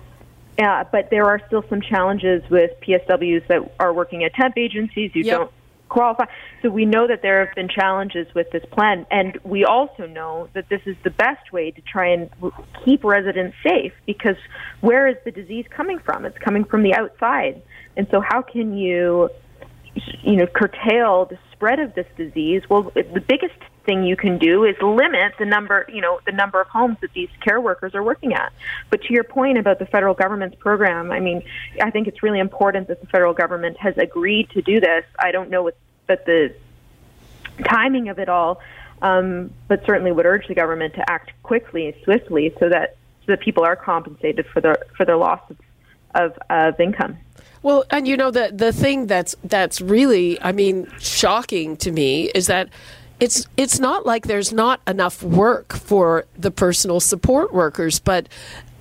yeah, 0.58 0.84
but 0.84 1.10
there 1.10 1.26
are 1.26 1.42
still 1.48 1.66
some 1.70 1.82
challenges 1.82 2.48
with 2.50 2.72
PSWs 2.82 3.48
that 3.48 3.72
are 3.80 3.94
working 3.94 4.24
at 4.24 4.34
temp 4.34 4.58
agencies 4.58 5.12
who 5.14 5.20
yep. 5.22 5.38
don't 5.40 5.52
qualify. 5.90 6.26
So 6.62 6.70
we 6.70 6.86
know 6.86 7.08
that 7.08 7.22
there 7.22 7.46
have 7.46 7.56
been 7.56 7.68
challenges 7.68 8.28
with 8.34 8.50
this 8.52 8.64
plan, 8.72 9.06
and 9.12 9.38
we 9.44 9.66
also 9.66 10.08
know 10.08 10.50
that 10.54 10.70
this 10.70 10.82
is 10.86 10.96
the 11.04 11.10
best 11.10 11.52
way 11.52 11.72
to 11.72 11.82
try 11.82 12.08
and 12.08 12.30
keep 12.86 13.04
residents 13.04 13.58
safe 13.64 13.94
because 14.06 14.38
where 14.82 15.08
is 15.08 15.18
the 15.26 15.32
disease 15.32 15.66
coming 15.70 16.00
from? 16.00 16.26
It's 16.26 16.38
coming 16.38 16.64
from 16.64 16.84
the 16.84 16.94
outside. 16.94 17.62
And 17.98 18.08
so 18.12 18.22
how 18.22 18.42
can 18.42 18.78
you 18.78 19.30
you 20.22 20.36
know 20.36 20.48
curtail 20.48 21.26
the 21.26 21.38
spread 21.52 21.80
of 21.80 21.94
this 21.96 22.08
disease? 22.16 22.64
Well, 22.70 22.92
the 22.96 23.24
biggest 23.28 23.60
thing 23.90 24.04
you 24.04 24.16
can 24.16 24.38
do 24.38 24.66
is 24.66 24.76
limit 24.84 25.34
the 25.40 25.46
number, 25.46 25.88
you 25.92 26.00
know, 26.00 26.20
the 26.28 26.32
number 26.32 26.62
of 26.62 26.68
homes 26.68 26.98
that 27.02 27.12
these 27.14 27.30
care 27.42 27.60
workers 27.60 27.96
are 27.96 28.04
working 28.04 28.36
at. 28.36 28.54
But 28.92 29.02
to 29.02 29.14
your 29.14 29.24
point 29.24 29.58
about 29.58 29.80
the 29.80 29.88
federal 29.88 30.14
government's 30.14 30.56
program, 30.60 31.12
I 31.12 31.20
mean, 31.20 31.42
I 31.82 31.90
think 31.90 32.08
it's 32.08 32.22
really 32.22 32.38
important 32.40 32.88
that 32.90 33.02
the 33.02 33.08
federal 33.08 33.34
government 33.34 33.78
has 33.78 33.98
agreed 33.98 34.52
to 34.52 34.62
do 34.62 34.80
this. 34.80 35.06
I 35.18 35.32
don't 35.32 35.50
know 35.50 35.64
what, 35.64 35.76
the 36.08 36.54
timing 37.66 38.10
of 38.10 38.20
it 38.20 38.30
all, 38.30 38.62
um, 39.02 39.52
but 39.68 39.84
certainly 39.88 40.12
would 40.12 40.28
urge 40.28 40.48
the 40.48 40.56
government 40.56 40.94
to 40.94 41.10
act 41.10 41.32
quickly, 41.42 41.96
swiftly, 42.04 42.54
so 42.60 42.70
that 42.70 42.96
so 43.26 43.34
that 43.34 43.42
people 43.42 43.64
are 43.64 43.76
compensated 43.76 44.46
for 44.54 44.62
their 44.62 44.78
for 44.96 45.06
their 45.06 45.18
loss 45.18 45.42
of, 45.50 45.58
of, 46.16 46.38
of 46.50 46.80
income. 46.80 47.18
Well, 47.62 47.86
and 47.92 48.08
you 48.08 48.18
know 48.18 48.32
the 48.32 48.52
the 48.54 48.72
thing 48.72 49.08
that's 49.08 49.36
that's 49.44 49.82
really, 49.82 50.42
I 50.42 50.52
mean, 50.52 50.92
shocking 51.00 51.78
to 51.78 51.92
me 51.92 52.26
is 52.34 52.48
that 52.48 52.70
it's 53.20 53.48
it's 53.58 53.80
not 53.80 54.06
like 54.06 54.28
there's 54.28 54.54
not 54.54 54.82
enough 54.88 55.22
work 55.24 55.74
for 55.74 56.26
the 56.38 56.52
personal 56.52 57.00
support 57.00 57.54
workers, 57.54 58.00
but 58.00 58.30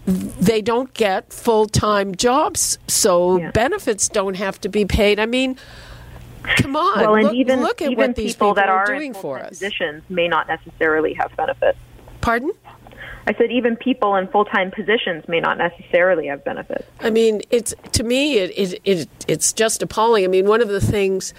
they 0.07 0.63
don't 0.63 0.93
get 0.95 1.33
full 1.33 1.67
time 1.67 2.15
jobs, 2.15 2.79
so 2.87 3.39
yeah. 3.39 3.51
benefits 3.51 4.09
don't 4.09 4.37
have 4.37 4.61
to 4.63 4.69
be 4.69 4.85
paid. 4.85 5.19
I 5.19 5.27
mean, 5.27 5.59
come 6.57 6.77
on. 6.77 7.01
Well, 7.01 7.15
and 7.15 7.25
look, 7.25 7.35
even 7.35 7.61
look 7.61 7.83
at 7.83 7.91
even 7.91 8.09
what 8.09 8.17
these 8.17 8.35
people, 8.35 8.49
people 8.49 8.55
that 8.55 8.69
are, 8.69 8.87
doing 8.87 9.13
for 9.13 9.39
us. 9.39 9.51
Positions 9.51 10.03
may 10.09 10.29
not 10.29 10.49
necessarily 10.49 11.15
have 11.15 11.37
benefits. 11.37 11.79
Pardon? 12.21 12.53
I 13.27 13.35
said 13.35 13.51
even 13.53 13.77
people 13.77 14.17
in 14.17 14.27
full 14.29 14.47
time 14.47 14.71
positions 14.71 15.29
may 15.29 15.41
not 15.41 15.59
necessarily 15.59 16.29
have 16.29 16.43
benefits. 16.45 16.89
I 17.01 17.11
mean, 17.11 17.43
it's 17.51 17.75
to 17.93 18.03
me 18.03 18.39
it, 18.39 18.51
it, 18.57 18.81
it 18.85 19.09
it's 19.29 19.53
just 19.53 19.83
appalling. 19.83 20.25
I 20.25 20.29
mean, 20.29 20.47
one 20.47 20.63
of 20.63 20.69
the 20.69 20.81
things 20.81 21.35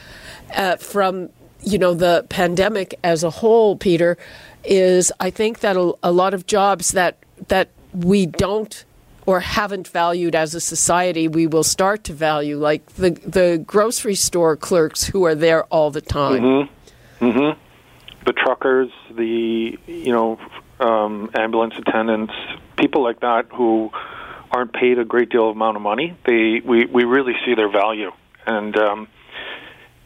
uh, 0.54 0.76
from 0.76 1.30
you 1.62 1.78
know 1.78 1.94
the 1.94 2.26
pandemic 2.30 2.98
as 3.04 3.24
a 3.24 3.30
whole, 3.30 3.76
Peter, 3.76 4.18
is 4.64 5.12
I 5.20 5.30
think 5.30 5.60
that 5.60 5.76
a, 5.76 5.94
a 6.04 6.12
lot 6.12 6.34
of 6.34 6.46
jobs 6.46 6.92
that 6.92 7.18
that 7.48 7.70
we 7.94 8.26
don't 8.26 8.86
or 9.26 9.40
haven't 9.42 9.88
valued 9.88 10.34
as 10.34 10.56
a 10.56 10.60
society, 10.60 11.28
we 11.28 11.46
will 11.46 11.64
start 11.64 12.04
to 12.06 12.14
value, 12.14 12.58
like 12.58 12.86
the 12.94 13.12
the 13.12 13.64
grocery 13.66 14.16
store 14.16 14.56
clerks 14.56 15.04
who 15.04 15.24
are 15.24 15.36
there 15.36 15.66
all 15.66 15.92
the 15.92 16.02
time. 16.02 16.42
Mm-hmm. 16.42 17.26
Mm-hmm. 17.26 17.60
The 18.26 18.34
truckers, 18.34 18.90
the 19.16 19.78
you 19.86 20.12
know 20.12 20.40
um, 20.80 21.30
ambulance 21.38 21.76
attendants, 21.78 22.34
people 22.78 23.04
like 23.04 23.20
that 23.20 23.48
who 23.54 23.92
aren't 24.52 24.74
paid 24.74 24.98
a 24.98 25.06
great 25.06 25.30
deal 25.30 25.50
of 25.50 25.56
amount 25.56 25.78
of 25.78 25.84
money. 25.84 26.18
They 26.26 26.62
we 26.66 26.86
we 26.86 27.04
really 27.04 27.34
see 27.46 27.54
their 27.54 27.72
value, 27.72 28.12
and 28.48 28.76
um, 28.78 29.08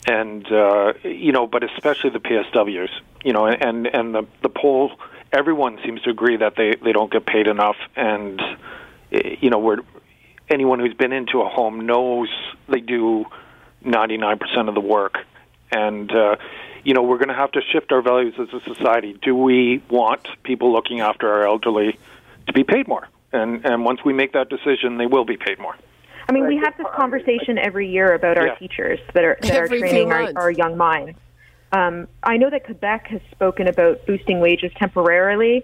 and 0.06 0.46
uh, 0.52 0.94
you 1.04 1.32
know, 1.32 1.48
but 1.48 1.64
especially 1.64 2.10
the 2.10 2.20
PSWs, 2.20 2.90
you 3.24 3.34
know, 3.34 3.48
and 3.48 3.88
and 3.88 4.14
the 4.14 4.26
the 4.42 4.50
poll, 4.50 4.92
everyone 5.32 5.80
seems 5.84 6.02
to 6.04 6.10
agree 6.10 6.38
that 6.38 6.56
they 6.56 6.76
they 6.84 6.92
don't 6.92 7.12
get 7.12 7.26
paid 7.26 7.48
enough, 7.48 7.78
and 7.96 8.42
you 9.12 9.50
know, 9.50 9.60
we're 9.60 9.78
anyone 10.50 10.80
who's 10.80 10.94
been 10.94 11.14
into 11.14 11.42
a 11.42 11.50
home 11.50 11.86
knows 11.86 12.30
they 12.68 12.82
do 12.82 13.26
99% 13.86 14.68
of 14.68 14.76
the 14.76 14.82
work, 14.82 15.20
and 15.72 16.12
uh, 16.12 16.36
you 16.84 16.94
know, 16.94 17.02
we're 17.02 17.18
going 17.18 17.30
to 17.30 17.34
have 17.34 17.52
to 17.54 17.62
shift 17.72 17.92
our 17.92 18.02
values 18.02 18.34
as 18.38 18.50
a 18.54 18.62
society. 18.74 19.18
Do 19.22 19.36
we 19.36 19.82
want 19.90 20.28
people 20.44 20.74
looking 20.74 21.00
after 21.00 21.32
our 21.32 21.48
elderly 21.48 21.98
to 22.48 22.54
be 22.54 22.64
paid 22.64 22.88
more? 22.88 23.08
And 23.32 23.66
and 23.66 23.86
once 23.86 24.04
we 24.04 24.14
make 24.14 24.34
that 24.34 24.50
decision, 24.50 24.98
they 24.98 25.08
will 25.08 25.26
be 25.26 25.38
paid 25.38 25.60
more. 25.60 25.76
I 26.27 26.32
mean, 26.32 26.48
we 26.48 26.58
have 26.58 26.75
this 26.77 26.88
conversation 26.96 27.58
every 27.58 27.89
year 27.89 28.13
about 28.13 28.38
our 28.38 28.48
yeah. 28.48 28.56
teachers 28.56 29.00
that 29.13 29.24
are 29.24 29.38
that 29.42 29.51
every 29.51 29.77
are 29.77 29.82
training 29.82 30.12
our, 30.12 30.32
our, 30.36 30.51
young 30.51 30.77
minds. 30.77 31.18
Um, 31.72 32.08
I 32.24 32.38
know 32.38 32.50
that 32.50 32.65
Quebec 32.65 33.08
has 33.08 33.22
spoken 33.32 33.68
about 33.68 34.06
boosting 34.06 34.39
wages 34.39 34.72
temporarily. 34.77 35.63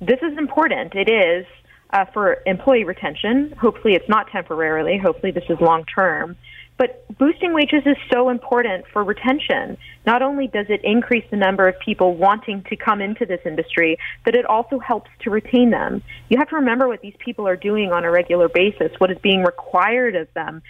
This 0.00 0.18
is 0.22 0.38
important. 0.38 0.94
It 0.94 1.10
is 1.10 1.46
uh, 1.90 2.04
for 2.06 2.38
employee 2.46 2.84
retention. 2.84 3.52
Hopefully, 3.60 3.94
it's 3.94 4.08
not 4.08 4.28
temporarily. 4.30 4.98
Hopefully, 4.98 5.32
this 5.32 5.44
is 5.48 5.60
long 5.60 5.84
term. 5.84 6.36
But 6.78 7.04
boosting 7.18 7.52
wages 7.52 7.82
is 7.84 7.96
so 8.10 8.28
important 8.28 8.86
for 8.92 9.02
retention. 9.02 9.76
Not 10.06 10.22
only 10.22 10.46
does 10.46 10.66
it 10.68 10.80
increase 10.84 11.24
the 11.28 11.36
number 11.36 11.66
of 11.68 11.78
people 11.80 12.14
wanting 12.14 12.62
to 12.70 12.76
come 12.76 13.00
into 13.00 13.26
this 13.26 13.40
industry, 13.44 13.98
but 14.24 14.36
it 14.36 14.46
also 14.46 14.78
helps 14.78 15.10
to 15.22 15.30
retain 15.30 15.70
them. 15.70 16.02
You 16.28 16.38
have 16.38 16.48
to 16.50 16.56
remember 16.56 16.86
what 16.86 17.00
these 17.00 17.16
people 17.18 17.48
are 17.48 17.56
doing 17.56 17.90
on 17.92 18.04
a 18.04 18.10
regular 18.10 18.48
basis, 18.48 18.92
what 18.98 19.10
is 19.10 19.18
being 19.18 19.42
required 19.42 20.14
of 20.14 20.32
them, 20.34 20.62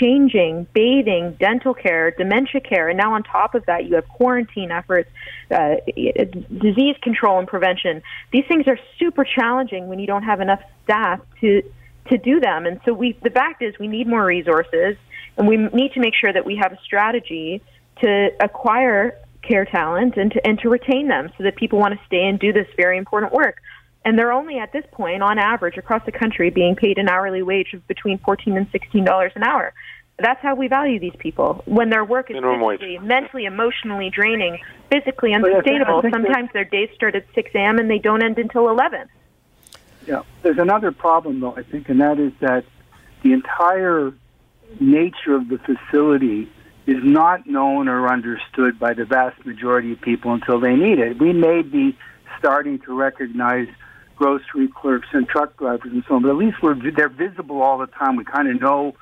changing, 0.00 0.68
bathing, 0.72 1.36
dental 1.40 1.74
care, 1.74 2.12
dementia 2.12 2.60
care, 2.60 2.88
and 2.88 2.96
now 2.96 3.14
on 3.14 3.24
top 3.24 3.56
of 3.56 3.66
that, 3.66 3.86
you 3.86 3.96
have 3.96 4.08
quarantine 4.08 4.70
efforts, 4.70 5.10
uh, 5.50 5.74
disease 5.96 6.96
control 7.02 7.40
and 7.40 7.48
prevention. 7.48 8.02
These 8.32 8.44
things 8.46 8.68
are 8.68 8.78
super 8.98 9.24
challenging 9.24 9.88
when 9.88 9.98
you 9.98 10.06
don't 10.06 10.24
have 10.24 10.40
enough 10.40 10.60
staff 10.84 11.20
to 11.40 11.62
to 12.08 12.18
do 12.18 12.38
them. 12.38 12.66
And 12.66 12.80
so 12.84 12.92
we, 12.92 13.18
the 13.24 13.30
fact 13.30 13.62
is, 13.62 13.74
we 13.80 13.88
need 13.88 14.06
more 14.06 14.24
resources. 14.24 14.96
And 15.36 15.46
we 15.46 15.56
need 15.56 15.92
to 15.92 16.00
make 16.00 16.14
sure 16.14 16.32
that 16.32 16.44
we 16.46 16.56
have 16.56 16.72
a 16.72 16.78
strategy 16.84 17.62
to 18.02 18.30
acquire 18.40 19.18
care 19.42 19.64
talent 19.64 20.16
and 20.16 20.32
to, 20.32 20.46
and 20.46 20.58
to 20.60 20.68
retain 20.68 21.08
them 21.08 21.30
so 21.36 21.44
that 21.44 21.56
people 21.56 21.78
want 21.78 21.94
to 21.94 22.00
stay 22.06 22.26
and 22.26 22.38
do 22.38 22.52
this 22.52 22.66
very 22.76 22.98
important 22.98 23.32
work. 23.32 23.58
And 24.04 24.18
they're 24.18 24.32
only 24.32 24.58
at 24.58 24.72
this 24.72 24.84
point, 24.92 25.22
on 25.22 25.38
average, 25.38 25.76
across 25.76 26.04
the 26.04 26.12
country, 26.12 26.50
being 26.50 26.76
paid 26.76 26.98
an 26.98 27.08
hourly 27.08 27.42
wage 27.42 27.74
of 27.74 27.86
between 27.88 28.18
fourteen 28.18 28.56
and 28.56 28.68
sixteen 28.70 29.04
dollars 29.04 29.32
an 29.34 29.42
hour. 29.42 29.72
That's 30.18 30.40
how 30.40 30.54
we 30.54 30.68
value 30.68 30.98
these 30.98 31.16
people. 31.18 31.62
When 31.66 31.90
their 31.90 32.04
work 32.04 32.30
is 32.30 32.36
physically, 32.36 32.98
mentally, 32.98 33.44
emotionally 33.44 34.08
draining, 34.08 34.58
physically 34.90 35.34
unsustainable. 35.34 36.02
Sometimes 36.10 36.48
their 36.52 36.64
days 36.64 36.88
start 36.94 37.16
at 37.16 37.26
six 37.34 37.50
a.m. 37.54 37.78
and 37.78 37.90
they 37.90 37.98
don't 37.98 38.22
end 38.22 38.38
until 38.38 38.68
eleven. 38.68 39.08
Yeah, 40.06 40.22
there's 40.42 40.58
another 40.58 40.92
problem 40.92 41.40
though, 41.40 41.56
I 41.56 41.64
think, 41.64 41.88
and 41.88 42.00
that 42.00 42.18
is 42.18 42.32
that 42.40 42.64
the 43.22 43.32
entire 43.32 44.14
nature 44.80 45.34
of 45.34 45.48
the 45.48 45.58
facility 45.58 46.48
is 46.86 47.02
not 47.02 47.46
known 47.46 47.88
or 47.88 48.08
understood 48.08 48.78
by 48.78 48.94
the 48.94 49.04
vast 49.04 49.44
majority 49.44 49.92
of 49.92 50.00
people 50.00 50.32
until 50.32 50.60
they 50.60 50.74
need 50.74 50.98
it. 50.98 51.18
We 51.18 51.32
may 51.32 51.62
be 51.62 51.96
starting 52.38 52.78
to 52.80 52.96
recognize 52.96 53.68
grocery 54.14 54.68
clerks 54.68 55.08
and 55.12 55.28
truck 55.28 55.56
drivers 55.56 55.92
and 55.92 56.04
so 56.08 56.14
on, 56.14 56.22
but 56.22 56.30
at 56.30 56.36
least 56.36 56.62
we're, 56.62 56.76
they're 56.92 57.08
visible 57.08 57.60
all 57.60 57.78
the 57.78 57.86
time. 57.86 58.16
We 58.16 58.24
kind 58.24 58.48
of 58.48 58.60
know 58.60 58.94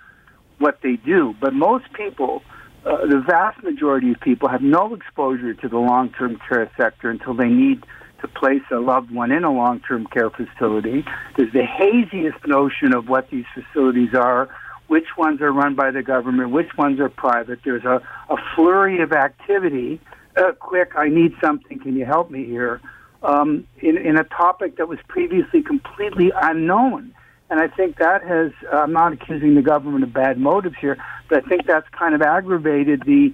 what 0.59 0.81
they 0.83 0.97
do. 0.97 1.35
But 1.41 1.53
most 1.53 1.93
people 1.93 2.43
uh, 2.85 3.07
the 3.07 3.21
vast 3.21 3.63
majority 3.63 4.11
of 4.11 4.21
people 4.21 4.49
have 4.49 4.61
no 4.61 4.95
exposure 4.95 5.55
to 5.55 5.69
the 5.69 5.79
long-term 5.79 6.39
care 6.47 6.71
sector 6.77 7.09
until 7.09 7.33
they 7.33 7.49
need 7.49 7.85
to 8.21 8.29
place 8.29 8.63
a 8.71 8.77
loved 8.77 9.11
one 9.11 9.33
in 9.33 9.45
a 9.45 9.51
long-term 9.51 10.07
care 10.07 10.31
facility. 10.31 11.05
There's 11.37 11.53
the 11.53 11.65
haziest 11.65 12.47
notion 12.47 12.93
of 12.95 13.09
what 13.09 13.31
these 13.31 13.47
facilities 13.55 14.15
are, 14.15 14.55
which 14.89 15.17
ones 15.17 15.41
are 15.41 15.53
run 15.53 15.75
by 15.75 15.91
the 15.91 16.03
government, 16.03 16.51
which 16.51 16.77
ones 16.77 17.01
are 17.01 17.09
private. 17.09 17.61
There's 17.65 17.85
a, 17.85 18.03
a 18.29 18.37
flurry 18.55 19.01
of 19.01 19.13
activity. 19.13 20.01
Uh, 20.37 20.53
quick, 20.53 20.93
I 20.97 21.09
need 21.09 21.35
something. 21.43 21.79
Can 21.79 21.97
you 21.97 22.05
help 22.05 22.31
me 22.31 22.45
here? 22.45 22.81
Um, 23.23 23.67
in, 23.79 23.97
in 23.97 24.19
a 24.19 24.25
topic 24.25 24.77
that 24.77 24.87
was 24.87 24.99
previously 25.09 25.63
completely 25.63 26.31
unknown. 26.35 27.15
And 27.51 27.61
I 27.61 27.69
think 27.69 27.99
that 27.99 28.23
has, 28.23 28.53
I'm 28.73 28.93
not 28.93 29.13
accusing 29.13 29.55
the 29.55 29.63
government 29.63 30.05
of 30.05 30.13
bad 30.13 30.39
motives 30.39 30.77
here, 30.81 30.99
but 31.29 31.45
I 31.45 31.49
think 31.49 31.67
that's 31.67 31.89
kind 31.91 32.15
of 32.15 32.21
aggravated 32.21 33.03
the 33.07 33.33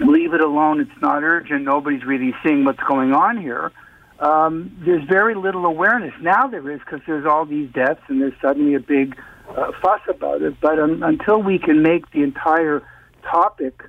leave 0.00 0.32
it 0.32 0.40
alone, 0.40 0.80
it's 0.80 1.02
not 1.02 1.22
urgent, 1.22 1.64
nobody's 1.64 2.04
really 2.04 2.34
seeing 2.42 2.64
what's 2.64 2.82
going 2.86 3.12
on 3.12 3.36
here. 3.36 3.72
Um, 4.20 4.76
there's 4.84 5.04
very 5.08 5.34
little 5.34 5.64
awareness. 5.64 6.12
Now 6.20 6.48
there 6.48 6.70
is 6.70 6.80
because 6.80 7.00
there's 7.06 7.26
all 7.26 7.44
these 7.44 7.70
deaths 7.70 8.00
and 8.08 8.20
there's 8.20 8.34
suddenly 8.40 8.74
a 8.74 8.80
big 8.80 9.16
uh, 9.56 9.72
fuss 9.82 10.00
about 10.08 10.42
it. 10.42 10.54
But 10.60 10.78
um, 10.78 11.02
until 11.02 11.42
we 11.42 11.58
can 11.58 11.82
make 11.82 12.10
the 12.10 12.22
entire 12.22 12.82
topic 13.22 13.82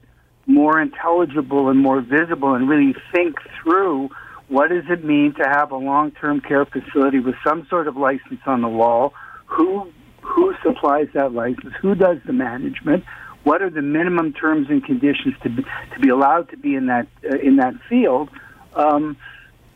more 0.46 0.82
intelligible 0.82 1.70
and 1.70 1.80
more 1.80 2.02
visible 2.02 2.56
and 2.56 2.68
really 2.68 2.96
think 3.14 3.38
through 3.62 4.10
what 4.48 4.70
does 4.70 4.84
it 4.90 5.06
mean 5.06 5.34
to 5.36 5.48
have 5.48 5.72
a 5.72 5.78
long-term 5.78 6.42
care 6.42 6.66
facility 6.66 7.20
with 7.20 7.36
some 7.46 7.68
sort 7.70 7.88
of 7.88 7.96
license 7.96 8.42
on 8.48 8.62
the 8.62 8.68
wall? 8.68 9.14
Who 9.46 9.92
who 10.22 10.54
supplies 10.64 11.08
that 11.14 11.34
license? 11.34 11.74
Who 11.82 11.96
does 11.96 12.18
the 12.26 12.34
management? 12.34 13.04
What 13.44 13.62
are 13.62 13.70
the 13.70 13.82
minimum 13.82 14.34
terms 14.34 14.68
and 14.70 14.84
conditions 14.84 15.36
to 15.44 15.50
be, 15.50 15.64
to 15.64 16.00
be 16.00 16.10
allowed 16.10 16.50
to 16.50 16.58
be 16.58 16.76
in 16.76 16.88
that 16.88 17.08
uh, 17.24 17.38
in 17.38 17.58
that 17.58 17.76
field? 17.88 18.30
Um, 18.76 19.18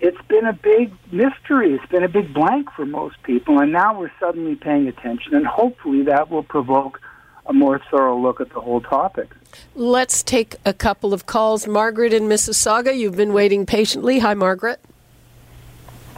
it's 0.04 0.22
been 0.28 0.46
a 0.46 0.54
big 0.54 0.94
mystery. 1.14 1.74
It's 1.74 1.86
been 1.86 2.04
a 2.04 2.10
big 2.10 2.34
blank 2.34 2.68
for 2.76 2.86
most 2.86 3.24
people, 3.24 3.60
and 3.60 3.72
now 3.72 3.98
we're 3.98 4.12
suddenly 4.20 4.56
paying 4.56 4.90
attention, 4.90 5.34
and 5.34 5.48
hopefully 5.48 6.04
that 6.04 6.30
will 6.30 6.44
provoke 6.44 7.00
a 7.46 7.54
more 7.54 7.80
thorough 7.90 8.20
look 8.20 8.42
at 8.42 8.50
the 8.50 8.60
whole 8.60 8.82
topic. 8.82 9.30
Let's 9.76 10.22
take 10.22 10.58
a 10.66 10.74
couple 10.74 11.14
of 11.14 11.26
calls. 11.26 11.68
Margaret 11.68 12.12
in 12.12 12.24
Mississauga, 12.24 12.96
you've 12.96 13.16
been 13.16 13.32
waiting 13.32 13.66
patiently. 13.66 14.20
Hi, 14.20 14.34
Margaret. 14.34 14.82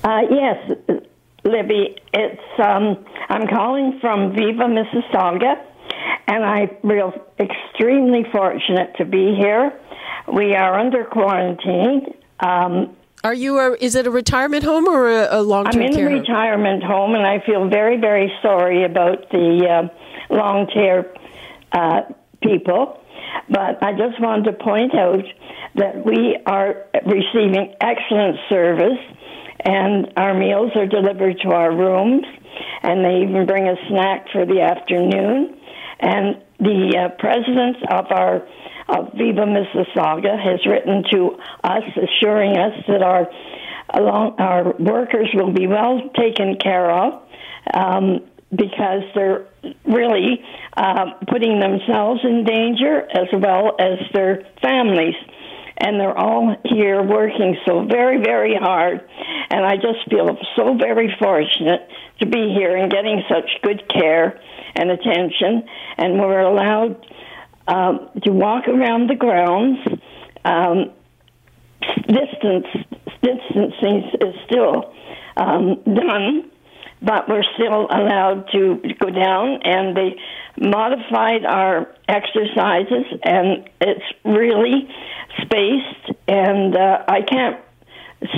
Uh, 0.04 0.22
yes, 0.32 0.72
Libby. 1.44 1.96
It's 2.12 2.60
um, 2.60 3.06
I'm 3.30 3.48
calling 3.48 4.00
from 4.01 4.32
Viva, 4.32 4.63
Mississauga, 4.63 5.63
and 6.27 6.44
I 6.44 6.75
feel 6.82 7.13
extremely 7.39 8.25
fortunate 8.32 8.96
to 8.98 9.06
be 9.06 9.36
here. 9.36 9.80
We 10.34 10.56
are 10.56 10.80
under 10.80 11.06
quarantine. 11.06 12.15
Um, 12.39 12.96
are 13.25 13.34
you? 13.34 13.58
A, 13.60 13.74
is 13.82 13.96
it 13.96 14.05
a 14.05 14.12
retirement 14.12 14.63
home 14.63 14.88
or 14.88 15.10
a, 15.10 15.39
a 15.39 15.41
long-term 15.41 15.82
I'm 15.82 15.88
in 15.88 15.96
care 15.96 16.10
a 16.10 16.20
retirement 16.20 16.84
home, 16.84 17.15
and 17.15 17.25
I 17.25 17.44
feel 17.44 17.67
very, 17.67 18.00
very 18.00 18.32
sorry 18.44 18.86
about 18.86 19.32
the 19.32 19.67
uh, 19.67 20.34
long-term 20.34 21.05
uh, 21.72 22.01
people. 22.44 23.01
But 23.50 23.84
I 23.84 23.94
just 23.94 24.22
wanted 24.22 24.51
to 24.51 24.53
point 24.63 24.94
out 24.94 25.25
that 25.74 26.05
we 26.05 26.38
are 26.46 26.86
receiving 27.03 27.74
excellent 27.82 28.38
service, 28.48 29.01
and 29.65 30.13
our 30.17 30.36
meals 30.38 30.72
are 30.75 30.86
delivered 30.86 31.39
to 31.41 31.50
our 31.50 31.75
rooms, 31.75 32.25
and 32.84 33.03
they 33.03 33.27
even 33.27 33.48
bring 33.48 33.67
a 33.67 33.75
snack 33.89 34.27
for 34.32 34.46
the 34.46 34.62
afternoon. 34.62 35.58
And 36.00 36.44
the 36.60 36.94
uh, 36.96 37.10
president 37.17 37.77
of 37.89 38.05
our 38.12 38.48
of 38.88 39.13
Viva 39.13 39.46
Mississauga 39.46 40.38
has 40.42 40.65
written 40.65 41.04
to 41.12 41.38
us, 41.63 41.84
assuring 41.96 42.58
us 42.58 42.84
that 42.88 43.01
our 43.01 43.27
along, 43.94 44.36
our 44.39 44.74
workers 44.77 45.30
will 45.34 45.54
be 45.54 45.68
well 45.68 46.01
taken 46.15 46.58
care 46.58 46.89
of. 46.89 47.22
Um, 47.74 48.22
because 48.56 49.01
they're 49.16 49.48
really 49.86 50.44
uh, 50.77 51.05
putting 51.27 51.60
themselves 51.60 52.22
in 52.24 52.44
danger 52.46 53.01
as 53.01 53.27
well 53.33 53.75
as 53.79 54.00
their 54.14 54.48
families. 54.62 55.16
And 55.77 56.00
they're 56.00 56.18
all 56.18 56.55
here 56.64 57.03
working 57.03 57.57
so 57.66 57.86
very, 57.86 58.22
very 58.22 58.55
hard. 58.55 59.01
And 59.50 59.66
I 59.66 59.75
just 59.75 60.10
feel 60.10 60.38
so 60.55 60.77
very 60.77 61.14
fortunate 61.20 61.90
to 62.20 62.25
be 62.25 62.53
here 62.57 62.77
and 62.77 62.90
getting 62.90 63.24
such 63.29 63.50
good 63.62 63.83
care 63.90 64.40
and 64.75 64.90
attention. 64.90 65.68
And 65.98 66.20
we're 66.20 66.40
allowed 66.40 67.05
um, 67.68 68.10
to 68.24 68.32
walk 68.32 68.68
around 68.68 69.10
the 69.10 69.16
grounds. 69.16 69.80
Um, 70.44 70.92
distance 72.08 72.68
distancing 73.22 74.12
is 74.22 74.36
still 74.46 74.94
um, 75.38 75.82
done 75.84 76.51
but 77.01 77.30
we're 77.30 77.44
still 77.54 77.88
allowed 77.90 78.50
to 78.51 78.82
go 79.00 79.10
down 79.10 79.60
and 79.64 79.96
they 79.96 80.16
modified 80.58 81.46
our 81.46 81.94
exercises 82.08 83.06
and 83.24 83.70
it's 83.82 84.06
really 84.24 84.90
spaced 85.42 86.18
and 86.28 86.75
uh, 86.75 87.04
I 87.08 87.22
can't 87.22 87.60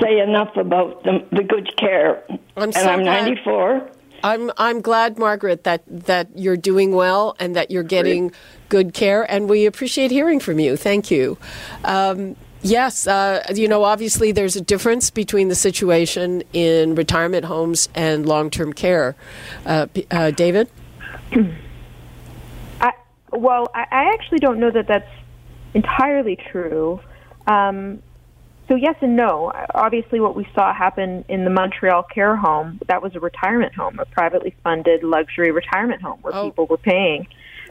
say 0.02 0.20
enough 0.20 0.58
about 0.58 1.04
the, 1.04 1.26
the 1.32 1.44
good 1.44 1.76
care. 1.78 2.24
I'm 2.58 2.72
so 2.72 2.82
and 2.82 2.90
I'm 2.90 3.04
glad. 3.04 3.26
94. 3.26 3.92
I'm 4.28 4.52
I'm 4.58 4.82
glad, 4.82 5.18
Margaret, 5.18 5.64
that 5.64 5.84
that 5.88 6.30
you're 6.36 6.58
doing 6.58 6.94
well 6.94 7.36
and 7.40 7.56
that 7.56 7.72
you're 7.72 7.84
getting 7.84 8.32
good 8.70 8.94
care, 8.94 9.30
and 9.32 9.50
we 9.50 9.66
appreciate 9.66 10.12
hearing 10.12 10.40
from 10.40 10.60
you. 10.60 10.76
Thank 10.76 11.10
you. 11.10 11.38
Um, 11.84 12.36
Yes, 12.64 13.08
uh, 13.08 13.44
you 13.54 13.68
know, 13.68 13.84
obviously 13.84 14.32
there's 14.32 14.56
a 14.56 14.62
difference 14.62 15.10
between 15.10 15.48
the 15.48 15.56
situation 15.56 16.44
in 16.54 16.96
retirement 16.96 17.46
homes 17.46 17.88
and 17.94 18.26
long 18.26 18.50
term 18.50 18.74
care. 18.74 19.16
Uh, 19.66 19.88
uh, 20.10 20.32
David? 20.32 20.68
I, 22.82 22.94
well, 23.32 23.70
I, 23.76 23.86
I 23.92 24.14
actually 24.14 24.40
don't 24.40 24.60
know 24.60 24.72
that 24.72 24.88
that's 24.88 25.10
entirely 25.76 26.36
true. 26.52 27.00
Um, 27.46 28.02
so, 28.68 28.76
yes 28.76 28.96
and 29.02 29.16
no. 29.16 29.52
Obviously, 29.74 30.20
what 30.20 30.36
we 30.36 30.48
saw 30.54 30.74
happen 30.74 31.24
in 31.30 31.44
the 31.44 31.50
Montreal 31.50 32.04
care 32.04 32.36
home, 32.36 32.80
that 32.88 33.02
was 33.02 33.16
a 33.16 33.20
retirement 33.20 33.74
home, 33.74 34.00
a 34.00 34.06
privately 34.06 34.56
funded 34.64 35.04
luxury 35.04 35.52
retirement 35.52 36.02
home 36.02 36.20
where 36.22 36.36
Oh. 36.36 36.46
people 36.46 36.66
were 36.68 36.78
paying. 36.78 37.28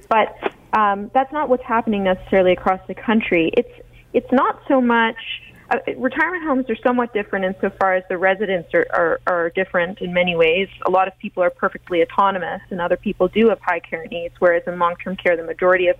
But 0.09 0.37
um, 0.73 1.11
that's 1.15 1.33
not 1.33 1.49
what's 1.49 1.65
happening 1.65 2.05
necessarily 2.05 2.53
across 2.53 2.81
the 2.87 2.95
country. 2.95 3.51
It's 3.57 3.73
it's 4.13 4.31
not 4.33 4.61
so 4.69 4.81
much 4.81 5.17
uh, 5.71 5.79
retirement 5.97 6.45
homes 6.45 6.71
are 6.71 6.77
somewhat 6.77 7.13
different 7.13 7.45
insofar 7.45 7.95
as 7.95 8.05
the 8.09 8.17
residents 8.17 8.73
are, 8.73 8.87
are, 8.93 9.21
are 9.27 9.51
different 9.51 10.01
in 10.01 10.13
many 10.13 10.37
ways. 10.37 10.69
A 10.87 10.91
lot 10.91 11.09
of 11.09 11.19
people 11.19 11.43
are 11.43 11.51
perfectly 11.51 12.03
autonomous, 12.03 12.61
and 12.71 12.81
other 12.81 12.97
people 12.97 13.29
do 13.29 13.49
have 13.49 13.59
high 13.61 13.81
care 13.81 14.07
needs. 14.07 14.35
Whereas 14.39 14.63
in 14.67 14.79
long 14.79 14.95
term 15.03 15.17
care, 15.17 15.37
the 15.37 15.43
majority 15.43 15.89
of 15.89 15.97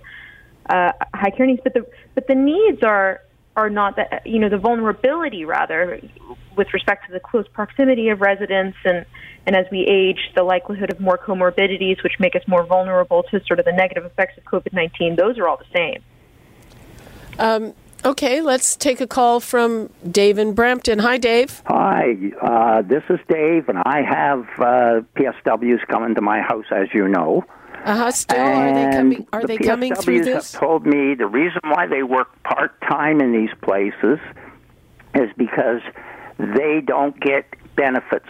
uh, 0.69 0.91
high 1.13 1.31
care 1.31 1.45
needs, 1.45 1.61
but 1.63 1.73
the 1.73 1.85
but 2.15 2.27
the 2.27 2.35
needs 2.35 2.81
are 2.83 3.21
are 3.57 3.69
not 3.69 3.95
that 3.97 4.21
you 4.25 4.39
know 4.39 4.47
the 4.47 4.57
vulnerability 4.57 5.43
rather 5.43 5.99
with 6.55 6.71
respect 6.73 7.07
to 7.07 7.11
the 7.11 7.19
close 7.19 7.47
proximity 7.49 8.07
of 8.09 8.21
residents 8.21 8.77
and 8.85 9.05
and 9.45 9.55
as 9.55 9.65
we 9.71 9.79
age 9.85 10.19
the 10.35 10.43
likelihood 10.43 10.91
of 10.91 10.99
more 10.99 11.17
comorbidities 11.17 12.01
which 12.03 12.13
make 12.19 12.35
us 12.35 12.43
more 12.47 12.63
vulnerable 12.63 13.23
to 13.23 13.43
sort 13.45 13.59
of 13.59 13.65
the 13.65 13.71
negative 13.73 14.05
effects 14.05 14.37
of 14.37 14.43
covid-19 14.45 15.17
those 15.17 15.37
are 15.39 15.47
all 15.47 15.57
the 15.57 15.71
same 15.75 16.01
Um, 17.39 17.73
okay, 18.03 18.41
let's 18.41 18.75
take 18.75 18.99
a 18.99 19.07
call 19.07 19.39
from 19.39 19.89
Dave 20.09 20.37
in 20.39 20.53
Brampton. 20.53 20.97
Hi, 20.99 21.17
Dave. 21.17 21.61
Hi, 21.67 22.15
uh, 22.41 22.81
this 22.81 23.03
is 23.09 23.19
Dave, 23.29 23.69
and 23.69 23.77
I 23.85 24.01
have 24.01 24.39
uh, 24.57 25.01
PSWs 25.15 25.85
coming 25.87 26.15
to 26.15 26.21
my 26.21 26.41
house, 26.41 26.65
as 26.71 26.87
you 26.95 27.07
know. 27.07 27.45
Uh-huh, 27.87 28.11
still, 28.11 28.37
are 28.39 28.73
they 28.73 28.95
coming? 28.97 29.27
Are 29.33 29.41
the 29.41 29.47
they 29.47 29.57
coming 29.57 29.95
through 29.95 30.19
PSWs 30.21 30.25
this? 30.25 30.51
have 30.53 30.59
told 30.61 30.85
me 30.85 31.15
the 31.15 31.25
reason 31.27 31.61
why 31.63 31.87
they 31.87 32.03
work 32.03 32.27
part 32.43 32.79
time 32.81 33.21
in 33.21 33.31
these 33.31 33.49
places 33.61 34.19
is 35.15 35.29
because 35.37 35.81
they 36.37 36.81
don't 36.85 37.19
get 37.19 37.45
benefits. 37.75 38.27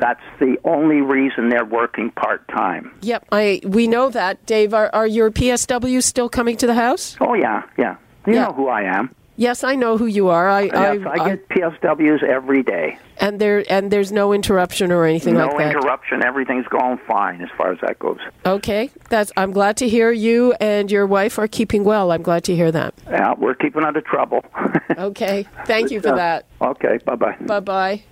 That's 0.00 0.22
the 0.38 0.56
only 0.64 1.00
reason 1.00 1.48
they're 1.48 1.64
working 1.64 2.10
part 2.10 2.46
time. 2.48 2.92
Yep, 3.02 3.26
I 3.32 3.60
we 3.64 3.86
know 3.88 4.10
that. 4.10 4.44
Dave, 4.46 4.72
are, 4.74 4.90
are 4.92 5.06
your 5.06 5.30
PSWs 5.30 6.04
still 6.04 6.28
coming 6.28 6.56
to 6.58 6.66
the 6.66 6.74
house? 6.74 7.16
Oh 7.20 7.34
yeah, 7.34 7.62
yeah. 7.76 7.96
You 8.26 8.34
Yeah. 8.34 8.44
know 8.46 8.52
who 8.52 8.68
I 8.68 8.82
am. 8.82 9.14
Yes, 9.38 9.62
I 9.62 9.76
know 9.76 9.96
who 9.96 10.06
you 10.06 10.26
are. 10.28 10.48
I, 10.48 10.62
Yes, 10.62 11.06
I, 11.06 11.28
get 11.28 11.48
PSWs 11.48 12.24
every 12.24 12.64
day. 12.64 12.98
and 13.18 13.40
there 13.40 13.64
and 13.70 13.88
there's 13.88 14.10
no 14.10 14.32
interruption 14.32 14.90
or 14.90 15.04
anything 15.04 15.34
no 15.34 15.46
like 15.46 15.58
that. 15.58 15.72
No 15.74 15.78
interruption. 15.78 16.24
Everything's 16.24 16.66
going 16.66 16.98
fine 17.06 17.40
as 17.40 17.48
far 17.56 17.70
as 17.70 17.78
that 17.82 18.00
goes. 18.00 18.18
Okay, 18.44 18.90
that's. 19.10 19.30
I'm 19.36 19.52
glad 19.52 19.76
to 19.76 19.88
hear 19.88 20.10
you 20.10 20.54
and 20.60 20.90
your 20.90 21.06
wife 21.06 21.38
are 21.38 21.46
keeping 21.46 21.84
well. 21.84 22.10
I'm 22.10 22.22
glad 22.22 22.42
to 22.44 22.56
hear 22.56 22.72
that. 22.72 22.94
Yeah, 23.08 23.34
we're 23.38 23.54
keeping 23.54 23.84
out 23.84 23.96
of 23.96 24.04
trouble. 24.04 24.44
Okay, 24.98 25.46
thank 25.66 25.92
you 25.92 26.00
for 26.00 26.16
that. 26.16 26.46
okay, 26.60 26.98
bye 27.04 27.14
bye. 27.14 27.36
Bye 27.40 27.60
bye. 27.60 28.02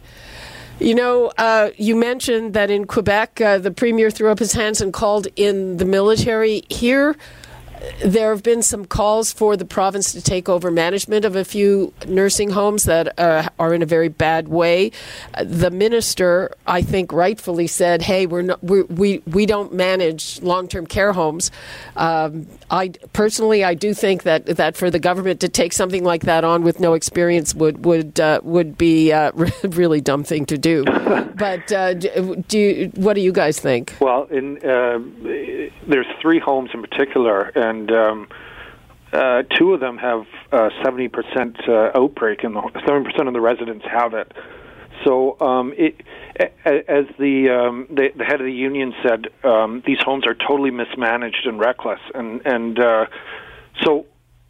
You 0.78 0.94
know, 0.94 1.32
uh, 1.38 1.70
you 1.76 1.96
mentioned 1.96 2.54
that 2.54 2.70
in 2.70 2.84
Quebec, 2.84 3.40
uh, 3.40 3.58
the 3.58 3.72
premier 3.72 4.10
threw 4.10 4.30
up 4.30 4.38
his 4.38 4.52
hands 4.52 4.80
and 4.80 4.92
called 4.92 5.26
in 5.34 5.78
the 5.78 5.84
military. 5.86 6.62
Here, 6.68 7.16
there 8.04 8.30
have 8.30 8.42
been 8.42 8.62
some 8.62 8.84
calls 8.84 9.32
for 9.32 9.56
the 9.56 9.64
province 9.64 10.12
to 10.12 10.22
take 10.22 10.48
over 10.48 10.70
management 10.70 11.24
of 11.24 11.36
a 11.36 11.44
few 11.44 11.92
nursing 12.06 12.50
homes 12.50 12.84
that 12.84 13.18
uh, 13.18 13.48
are 13.58 13.74
in 13.74 13.82
a 13.82 13.86
very 13.86 14.08
bad 14.08 14.48
way. 14.48 14.90
Uh, 15.34 15.44
the 15.44 15.70
minister, 15.70 16.54
I 16.66 16.82
think, 16.82 17.12
rightfully 17.12 17.66
said, 17.66 18.02
"Hey, 18.02 18.26
we're 18.26 18.42
not, 18.42 18.62
we're, 18.62 18.84
we 18.84 19.22
we 19.26 19.46
don't 19.46 19.72
manage 19.72 20.40
long-term 20.42 20.86
care 20.86 21.12
homes." 21.12 21.50
Um, 21.96 22.46
I 22.70 22.88
personally, 23.12 23.64
I 23.64 23.74
do 23.74 23.94
think 23.94 24.24
that 24.24 24.46
that 24.46 24.76
for 24.76 24.90
the 24.90 24.98
government 24.98 25.40
to 25.40 25.48
take 25.48 25.72
something 25.72 26.04
like 26.04 26.22
that 26.22 26.44
on 26.44 26.62
with 26.62 26.80
no 26.80 26.94
experience 26.94 27.54
would 27.54 27.84
would 27.84 28.18
uh, 28.20 28.40
would 28.42 28.76
be 28.78 29.10
a 29.10 29.32
really 29.64 30.00
dumb 30.00 30.24
thing 30.24 30.46
to 30.46 30.58
do. 30.58 30.84
but 30.84 31.70
uh, 31.72 31.94
do 31.94 32.58
you, 32.58 32.92
what 32.96 33.14
do 33.14 33.20
you 33.20 33.32
guys 33.32 33.58
think? 33.60 33.94
Well, 34.00 34.24
in 34.24 34.58
uh, 34.58 34.98
there's 35.86 36.06
three 36.20 36.38
homes 36.38 36.70
in 36.74 36.82
particular 36.82 37.52
and 37.70 37.90
um, 37.92 38.28
uh, 39.12 39.42
two 39.56 39.72
of 39.74 39.80
them 39.80 39.98
have 39.98 40.26
uh, 40.52 40.70
seventy 40.82 41.06
uh, 41.06 41.16
percent 41.16 41.56
outbreak, 41.68 42.44
and 42.44 42.56
seventy 42.86 43.10
percent 43.10 43.28
of 43.28 43.34
the 43.34 43.40
residents 43.40 43.84
have 43.86 44.14
it. 44.14 44.32
So, 45.04 45.38
um, 45.40 45.74
it, 45.76 46.00
as 46.64 47.04
the, 47.18 47.50
um, 47.50 47.86
the, 47.90 48.12
the 48.16 48.24
head 48.24 48.40
of 48.40 48.46
the 48.46 48.52
union 48.52 48.94
said, 49.02 49.26
um, 49.44 49.82
these 49.86 49.98
homes 50.00 50.26
are 50.26 50.34
totally 50.34 50.70
mismanaged 50.70 51.46
and 51.46 51.60
reckless, 51.60 52.00
and 52.14 52.44
and 52.46 52.78
uh, 52.78 53.06
so 53.84 54.06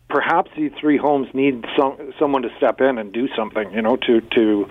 perhaps 0.09 0.51
these 0.57 0.73
three 0.81 0.97
homes 0.97 1.29
need 1.35 1.65
some, 1.77 2.13
someone 2.19 2.43
to 2.43 2.51
step 2.57 2.81
in 2.81 2.99
and 2.99 3.13
do 3.13 3.29
something, 3.35 3.73
you 3.73 3.83
know, 3.83 3.97
to 3.97 4.21
to 4.21 4.69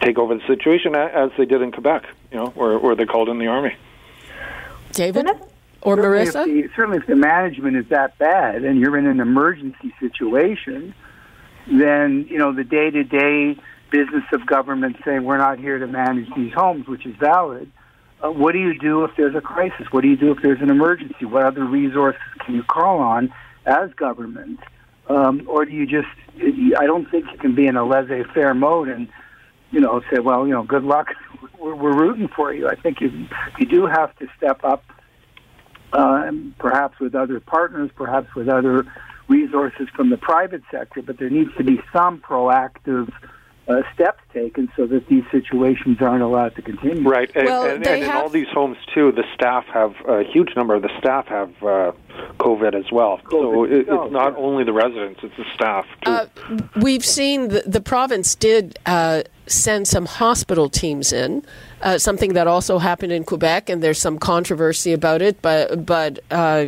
take 0.00 0.18
over 0.18 0.34
the 0.34 0.46
situation 0.46 0.94
as 0.96 1.30
they 1.36 1.44
did 1.44 1.60
in 1.60 1.70
Quebec, 1.70 2.04
you 2.32 2.38
know, 2.38 2.46
where 2.46 2.78
where 2.78 2.94
they 2.94 3.04
called 3.04 3.28
in 3.28 3.38
the 3.38 3.46
army. 3.46 3.76
David 4.92 5.26
or 5.82 5.96
certainly 5.96 6.26
Marissa? 6.26 6.46
If 6.46 6.70
the, 6.70 6.70
certainly, 6.76 6.98
if 6.98 7.06
the 7.06 7.16
management 7.16 7.76
is 7.76 7.86
that 7.88 8.18
bad 8.18 8.64
and 8.64 8.78
you're 8.80 8.96
in 8.96 9.06
an 9.06 9.20
emergency 9.20 9.94
situation, 10.00 10.94
then 11.66 12.26
you 12.28 12.38
know 12.38 12.52
the 12.52 12.64
day-to-day 12.64 13.56
business 13.90 14.24
of 14.32 14.46
government 14.46 14.96
saying 15.04 15.24
we're 15.24 15.38
not 15.38 15.58
here 15.58 15.78
to 15.78 15.86
manage 15.86 16.28
these 16.36 16.52
homes, 16.52 16.86
which 16.86 17.06
is 17.06 17.14
valid. 17.16 17.70
Uh, 18.22 18.30
what 18.30 18.52
do 18.52 18.58
you 18.58 18.78
do 18.78 19.04
if 19.04 19.10
there's 19.16 19.34
a 19.34 19.40
crisis? 19.40 19.86
What 19.90 20.02
do 20.02 20.08
you 20.08 20.16
do 20.16 20.30
if 20.30 20.42
there's 20.42 20.60
an 20.60 20.70
emergency? 20.70 21.24
What 21.24 21.44
other 21.44 21.64
resources 21.64 22.20
can 22.44 22.54
you 22.54 22.62
call 22.62 22.98
on 22.98 23.32
as 23.66 23.92
government? 23.94 24.60
Um, 25.08 25.42
or 25.48 25.64
do 25.64 25.72
you 25.72 25.86
just? 25.86 26.08
I 26.78 26.86
don't 26.86 27.10
think 27.10 27.26
you 27.32 27.38
can 27.38 27.54
be 27.54 27.66
in 27.66 27.76
a 27.76 27.84
laissez-faire 27.84 28.54
mode 28.54 28.88
and 28.88 29.08
you 29.70 29.80
know 29.80 30.02
say, 30.12 30.20
well, 30.20 30.46
you 30.46 30.52
know, 30.52 30.62
good 30.62 30.84
luck. 30.84 31.08
We're, 31.58 31.74
we're 31.74 31.94
rooting 31.94 32.28
for 32.28 32.54
you. 32.54 32.68
I 32.68 32.74
think 32.74 33.02
you 33.02 33.26
you 33.58 33.66
do 33.66 33.84
have 33.84 34.16
to 34.16 34.26
step 34.34 34.64
up 34.64 34.82
uh, 35.92 36.30
perhaps 36.58 36.98
with 37.00 37.14
other 37.14 37.40
partners, 37.40 37.90
perhaps 37.94 38.34
with 38.34 38.48
other 38.48 38.86
resources 39.28 39.88
from 39.94 40.10
the 40.10 40.16
private 40.16 40.62
sector, 40.70 41.02
but 41.02 41.18
there 41.18 41.30
needs 41.30 41.54
to 41.56 41.64
be 41.64 41.80
some 41.92 42.20
proactive 42.20 43.12
uh, 43.68 43.82
steps 43.94 44.20
taken 44.32 44.70
so 44.76 44.86
that 44.86 45.06
these 45.08 45.22
situations 45.30 45.98
aren't 46.00 46.22
allowed 46.22 46.54
to 46.56 46.62
continue. 46.62 47.08
Right, 47.08 47.30
and, 47.36 47.46
well, 47.46 47.64
and, 47.64 47.86
and 47.86 48.02
in 48.02 48.10
all 48.10 48.28
these 48.28 48.48
homes 48.48 48.76
too, 48.92 49.12
the 49.12 49.24
staff 49.34 49.64
have 49.66 49.94
a 50.08 50.24
huge 50.24 50.56
number 50.56 50.74
of 50.74 50.82
the 50.82 50.90
staff 50.98 51.26
have 51.26 51.50
uh, 51.62 51.92
COVID 52.38 52.74
as 52.74 52.90
well. 52.90 53.20
COVID 53.24 53.30
so 53.30 53.64
it, 53.64 53.72
itself, 53.72 54.06
it's 54.06 54.12
not 54.12 54.32
yeah. 54.32 54.44
only 54.44 54.64
the 54.64 54.72
residents; 54.72 55.20
it's 55.22 55.36
the 55.36 55.44
staff 55.54 55.86
too. 56.04 56.10
Uh, 56.10 56.26
we've 56.80 57.04
seen 57.04 57.48
the, 57.48 57.62
the 57.66 57.80
province 57.80 58.34
did 58.34 58.78
uh, 58.86 59.22
send 59.46 59.86
some 59.86 60.06
hospital 60.06 60.68
teams 60.68 61.12
in, 61.12 61.44
uh, 61.82 61.98
something 61.98 62.34
that 62.34 62.46
also 62.46 62.78
happened 62.78 63.12
in 63.12 63.24
Quebec, 63.24 63.68
and 63.70 63.82
there's 63.82 63.98
some 63.98 64.18
controversy 64.18 64.92
about 64.92 65.22
it. 65.22 65.40
But 65.42 65.86
but 65.86 66.18
uh, 66.30 66.66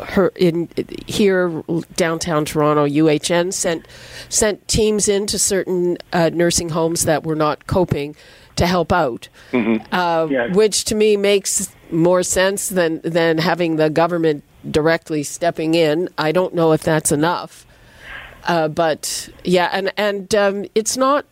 her 0.00 0.32
in 0.36 0.68
here 1.06 1.62
downtown 1.96 2.44
Toronto, 2.44 2.86
UHN 2.86 3.52
sent 3.52 3.86
sent 4.28 4.66
teams 4.68 5.08
into 5.08 5.38
certain 5.38 5.96
uh, 6.12 6.30
nursing 6.32 6.70
homes 6.70 7.04
that 7.04 7.24
were 7.24 7.36
not 7.36 7.66
coping 7.66 8.14
to 8.56 8.66
help 8.66 8.92
out, 8.92 9.28
uh, 9.54 10.26
Yes. 10.30 10.54
which 10.54 10.84
to 10.84 10.94
me 10.94 11.16
makes 11.16 11.74
more 11.90 12.22
sense 12.22 12.68
than 12.68 13.00
than 13.02 13.38
having 13.38 13.76
the 13.76 13.88
government 13.90 14.42
directly 14.70 15.22
stepping 15.22 15.74
in. 15.74 16.08
I 16.18 16.32
don't 16.32 16.54
know 16.54 16.72
if 16.72 16.82
that's 16.82 17.10
enough. 17.12 17.66
Uh, 18.44 18.68
but 18.68 19.28
yeah, 19.44 19.70
and 19.72 19.92
and 19.96 20.34
um, 20.34 20.64
it's 20.74 20.96
not 20.96 21.24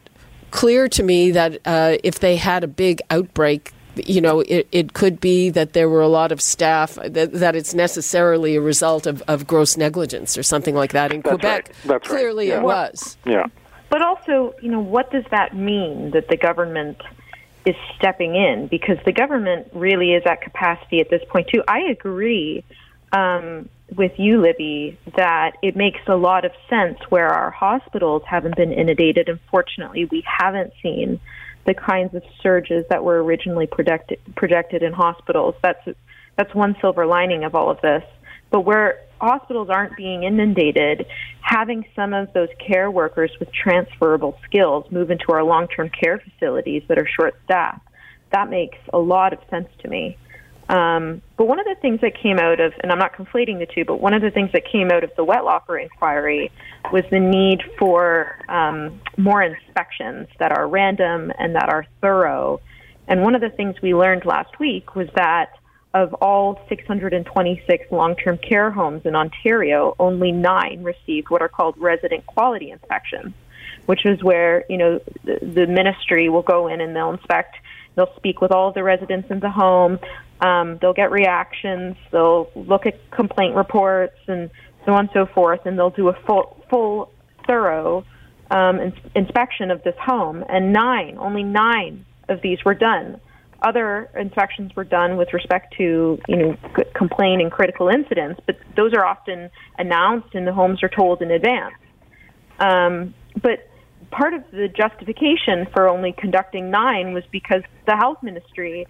clear 0.50 0.88
to 0.88 1.02
me 1.02 1.30
that 1.32 1.58
uh, 1.64 1.96
if 2.02 2.20
they 2.20 2.36
had 2.36 2.64
a 2.64 2.68
big 2.68 3.00
outbreak, 3.10 3.72
you 3.96 4.20
know, 4.20 4.40
it, 4.40 4.68
it 4.72 4.92
could 4.92 5.20
be 5.20 5.50
that 5.50 5.72
there 5.72 5.88
were 5.88 6.00
a 6.00 6.08
lot 6.08 6.32
of 6.32 6.40
staff 6.40 6.94
that, 6.94 7.32
that 7.32 7.56
it's 7.56 7.74
necessarily 7.74 8.56
a 8.56 8.60
result 8.60 9.06
of, 9.06 9.22
of 9.26 9.46
gross 9.46 9.76
negligence 9.76 10.38
or 10.38 10.42
something 10.42 10.74
like 10.74 10.92
that. 10.92 11.12
In 11.12 11.20
That's 11.20 11.28
Quebec, 11.34 11.66
right. 11.66 11.76
That's 11.84 11.88
right. 11.88 12.02
clearly 12.18 12.48
Yeah. 12.48 12.58
it 12.58 12.62
was. 12.62 13.16
yeah. 13.24 13.46
But 13.90 14.02
also, 14.02 14.54
you 14.62 14.70
know, 14.70 14.80
what 14.80 15.10
does 15.10 15.24
that 15.32 15.56
mean 15.56 16.12
that 16.12 16.28
the 16.28 16.36
government 16.36 17.02
is 17.66 17.74
stepping 17.96 18.36
in? 18.36 18.68
Because 18.68 18.98
the 19.04 19.12
government 19.12 19.66
really 19.74 20.12
is 20.12 20.22
at 20.24 20.40
capacity 20.42 21.00
at 21.00 21.10
this 21.10 21.22
point, 21.28 21.48
too. 21.48 21.64
I 21.66 21.80
agree 21.80 22.64
um, 23.12 23.68
with 23.96 24.12
you, 24.18 24.40
Libby, 24.40 24.98
that 25.16 25.53
it 25.62 25.76
makes 25.76 26.00
a 26.07 26.16
lot 26.16 26.44
of 26.44 26.53
sense 26.68 26.98
where 27.09 27.29
our 27.29 27.50
hospitals 27.50 28.22
haven't 28.26 28.57
been 28.57 28.72
inundated. 28.72 29.29
Unfortunately, 29.29 30.05
we 30.07 30.22
haven't 30.26 30.72
seen 30.83 31.20
the 31.66 31.74
kinds 31.74 32.14
of 32.14 32.22
surges 32.42 32.85
that 32.90 33.05
were 33.05 33.22
originally 33.22 33.66
projected, 33.66 34.18
projected 34.37 34.83
in 34.83 34.92
hospitals. 34.92 35.55
That's 35.62 35.81
that's 36.37 36.55
one 36.55 36.74
silver 36.81 37.07
lining 37.07 37.44
of 37.44 37.55
all 37.55 37.70
of 37.70 37.81
this. 37.83 38.03
But 38.50 38.61
where 38.61 39.00
hospitals 39.20 39.68
aren't 39.68 39.96
being 39.96 40.22
inundated, 40.22 41.07
having 41.42 41.85
some 41.94 42.14
of 42.14 42.33
those 42.33 42.48
care 42.59 42.90
workers 42.90 43.31
with 43.38 43.53
transferable 43.53 44.38
skills 44.44 44.90
move 44.90 45.11
into 45.11 45.26
our 45.33 45.44
long-term 45.44 45.90
care 45.90 46.18
facilities 46.18 46.83
that 46.88 46.98
are 46.98 47.07
short-staffed, 47.07 47.87
that 48.33 48.48
makes 48.48 48.79
a 48.92 48.98
lot 48.98 49.33
of 49.33 49.38
sense 49.50 49.68
to 49.81 49.88
me. 49.88 50.16
Um, 50.70 51.20
but 51.37 51.48
one 51.48 51.59
of 51.59 51.66
the 51.66 51.74
things 51.83 52.00
that 52.00 52.16
came 52.16 52.38
out 52.38 52.61
of, 52.61 52.72
and 52.80 52.92
I'm 52.92 52.98
not 52.98 53.12
conflating 53.12 53.59
the 53.59 53.66
two, 53.66 53.85
but 53.85 54.00
one 54.00 54.14
of 54.14 54.22
the 54.22 54.30
things 54.30 54.52
that 54.52 54.64
came 54.70 54.92
out 54.92 55.02
of 55.02 55.11
the 55.16 55.24
Wettlaufer 55.24 55.83
inquiry 55.83 56.52
was 56.92 57.02
the 57.11 57.18
need 57.18 57.61
for 57.76 58.38
um, 58.48 59.00
more 59.16 59.42
inspections 59.42 60.28
that 60.38 60.52
are 60.52 60.68
random 60.68 61.33
and 61.40 61.56
that 61.56 61.68
are 61.68 61.87
thorough. 62.00 62.61
And 63.09 63.22
one 63.22 63.35
of 63.35 63.40
the 63.40 63.50
things 63.50 63.83
we 63.83 63.96
learned 63.96 64.24
last 64.24 64.61
week 64.61 64.94
was 64.94 65.09
that 65.16 65.50
of 65.92 66.14
all 66.14 66.64
626 66.68 67.90
long-term 67.90 68.38
care 68.38 68.70
homes 68.70 69.02
in 69.04 69.16
Ontario, 69.16 69.96
only 69.98 70.30
nine 70.30 70.85
received 70.85 71.30
what 71.30 71.42
are 71.42 71.48
called 71.48 71.74
resident 71.78 72.24
quality 72.26 72.70
inspections, 72.70 73.35
which 73.87 74.06
is 74.06 74.22
where 74.22 74.64
you 74.68 74.76
know 74.76 75.00
the, 75.24 75.40
the 75.42 75.66
ministry 75.66 76.28
will 76.28 76.42
go 76.42 76.68
in 76.68 76.80
and 76.80 76.94
they'll 76.94 77.11
inspect. 77.11 77.56
They'll 77.94 78.14
speak 78.16 78.40
with 78.40 78.53
all 78.53 78.68
of 78.68 78.74
the 78.74 78.83
residents 78.83 79.31
in 79.31 79.40
the 79.40 79.50
home. 79.50 79.98
Um, 80.40 80.79
they'll 80.81 80.94
get 80.94 81.11
reactions. 81.11 81.96
They'll 82.12 82.50
look 82.55 82.87
at 82.87 83.11
complaint 83.11 83.57
reports 83.57 84.16
and 84.26 84.50
so 84.87 84.92
on 84.92 85.00
and 85.00 85.11
so 85.12 85.26
forth, 85.26 85.61
and 85.66 85.79
they'll 85.79 85.90
do 85.90 86.09
a 86.09 86.14
full, 86.26 86.57
full, 86.70 87.12
thorough 87.46 88.05
um, 88.50 88.81
ins- 88.81 88.94
inspection 89.14 89.70
of 89.70 89.83
this 89.83 89.96
home. 90.00 90.44
And 90.48 90.72
nine, 90.72 91.18
only 91.18 91.42
nine 91.42 92.05
of 92.29 92.40
these 92.42 92.59
were 92.64 92.74
done. 92.74 93.20
Other 93.62 94.09
inspections 94.16 94.74
were 94.74 94.85
done 94.85 95.16
with 95.16 95.35
respect 95.35 95.74
to, 95.76 96.18
you 96.29 96.37
know, 96.37 96.57
c- 96.76 96.85
complaint 96.94 97.42
and 97.42 97.53
critical 97.53 97.88
incidents, 97.88 98.40
but 98.46 98.57
those 98.76 98.94
are 98.94 99.05
often 99.05 99.50
announced 99.79 100.35
and 100.35 100.46
the 100.46 100.53
homes 100.53 100.83
are 100.83 100.88
told 100.88 101.20
in 101.20 101.31
advance. 101.31 101.74
Um, 102.59 103.14
but 103.42 103.68
part 104.10 104.34
of 104.34 104.42
the 104.50 104.68
justification 104.68 105.66
for 105.72 105.88
only 105.88 106.12
conducting 106.12 106.70
nine 106.70 107.12
was 107.12 107.24
because 107.30 107.62
the 107.86 107.96
health 107.96 108.22
ministry, 108.22 108.86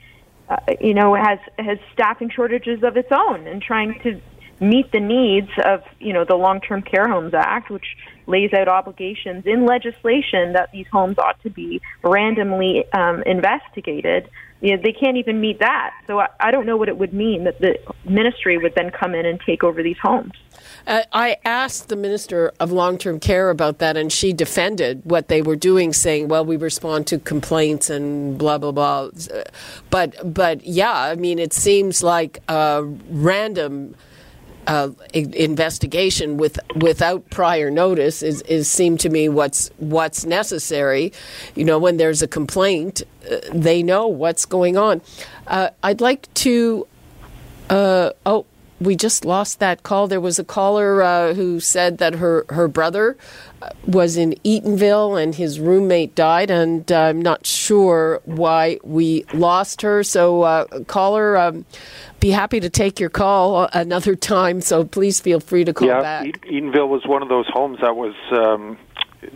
uh, 0.48 0.56
you 0.80 0.94
know, 0.94 1.14
has 1.14 1.38
has 1.58 1.78
staffing 1.92 2.30
shortages 2.30 2.82
of 2.82 2.96
its 2.96 3.08
own 3.12 3.46
and 3.46 3.62
trying 3.62 3.98
to 4.02 4.20
meet 4.60 4.92
the 4.92 5.00
needs 5.00 5.48
of 5.64 5.82
you 5.98 6.12
know 6.12 6.24
the 6.24 6.36
Long-Term 6.36 6.82
Care 6.82 7.08
Homes 7.08 7.34
Act, 7.34 7.70
which 7.70 7.96
lays 8.26 8.52
out 8.52 8.68
obligations 8.68 9.44
in 9.46 9.66
legislation 9.66 10.52
that 10.52 10.70
these 10.72 10.86
homes 10.92 11.18
ought 11.18 11.40
to 11.42 11.50
be 11.50 11.80
randomly 12.02 12.84
um, 12.92 13.22
investigated. 13.22 14.28
You 14.60 14.76
know, 14.76 14.82
they 14.82 14.92
can't 14.92 15.16
even 15.16 15.40
meet 15.40 15.60
that. 15.60 15.94
So 16.06 16.20
I, 16.20 16.28
I 16.38 16.50
don't 16.50 16.66
know 16.66 16.76
what 16.76 16.88
it 16.88 16.98
would 16.98 17.14
mean 17.14 17.44
that 17.44 17.60
the 17.60 17.78
ministry 18.04 18.58
would 18.58 18.74
then 18.74 18.90
come 18.90 19.14
in 19.14 19.24
and 19.24 19.40
take 19.40 19.64
over 19.64 19.82
these 19.82 19.96
homes. 20.02 20.32
Uh, 20.86 21.02
I 21.12 21.36
asked 21.44 21.88
the 21.88 21.96
Minister 21.96 22.52
of 22.60 22.72
Long 22.72 22.98
Term 22.98 23.20
Care 23.20 23.50
about 23.50 23.78
that, 23.78 23.96
and 23.96 24.12
she 24.12 24.32
defended 24.32 25.02
what 25.04 25.28
they 25.28 25.42
were 25.42 25.56
doing, 25.56 25.92
saying, 25.92 26.28
"Well, 26.28 26.44
we 26.44 26.56
respond 26.56 27.06
to 27.08 27.18
complaints 27.18 27.90
and 27.90 28.38
blah 28.38 28.58
blah 28.58 28.72
blah." 28.72 29.10
But 29.90 30.34
but 30.34 30.64
yeah, 30.64 30.92
I 30.92 31.14
mean, 31.14 31.38
it 31.38 31.52
seems 31.52 32.02
like 32.02 32.42
a 32.48 32.82
random 33.10 33.94
uh, 34.66 34.90
investigation 35.14 36.36
with 36.36 36.58
without 36.76 37.28
prior 37.30 37.70
notice 37.70 38.22
is, 38.22 38.42
is 38.42 38.70
seemed 38.70 39.00
to 39.00 39.08
me 39.08 39.28
what's 39.28 39.70
what's 39.78 40.24
necessary. 40.24 41.12
You 41.54 41.64
know, 41.64 41.78
when 41.78 41.96
there's 41.96 42.22
a 42.22 42.28
complaint, 42.28 43.02
uh, 43.30 43.38
they 43.52 43.82
know 43.82 44.06
what's 44.06 44.44
going 44.44 44.76
on. 44.76 45.00
Uh, 45.46 45.70
I'd 45.82 46.00
like 46.00 46.32
to. 46.34 46.86
Uh, 47.68 48.10
oh, 48.26 48.46
we 48.80 48.96
just 48.96 49.24
lost 49.24 49.58
that 49.60 49.82
call. 49.82 50.08
There 50.08 50.20
was 50.20 50.38
a 50.38 50.44
caller 50.44 51.02
uh, 51.02 51.34
who 51.34 51.60
said 51.60 51.98
that 51.98 52.14
her 52.14 52.46
her 52.48 52.66
brother 52.66 53.16
uh, 53.60 53.70
was 53.86 54.16
in 54.16 54.32
Eatonville 54.44 55.22
and 55.22 55.34
his 55.34 55.60
roommate 55.60 56.14
died, 56.14 56.50
and 56.50 56.90
uh, 56.90 56.98
I'm 56.98 57.20
not 57.20 57.46
sure 57.46 58.20
why 58.24 58.78
we 58.82 59.24
lost 59.34 59.82
her. 59.82 60.02
So, 60.02 60.42
uh, 60.42 60.64
caller, 60.84 61.36
um, 61.36 61.66
be 62.20 62.30
happy 62.30 62.60
to 62.60 62.70
take 62.70 62.98
your 62.98 63.10
call 63.10 63.68
another 63.72 64.16
time. 64.16 64.60
So 64.60 64.84
please 64.84 65.20
feel 65.20 65.40
free 65.40 65.64
to 65.64 65.74
call 65.74 65.88
back. 65.88 66.24
yeah, 66.24 66.32
back. 66.32 66.40
Eatonville 66.46 66.88
was 66.88 67.06
one 67.06 67.22
of 67.22 67.28
those 67.28 67.46
homes 67.48 67.78
that 67.82 67.96
was. 67.96 68.14
Um, 68.32 68.78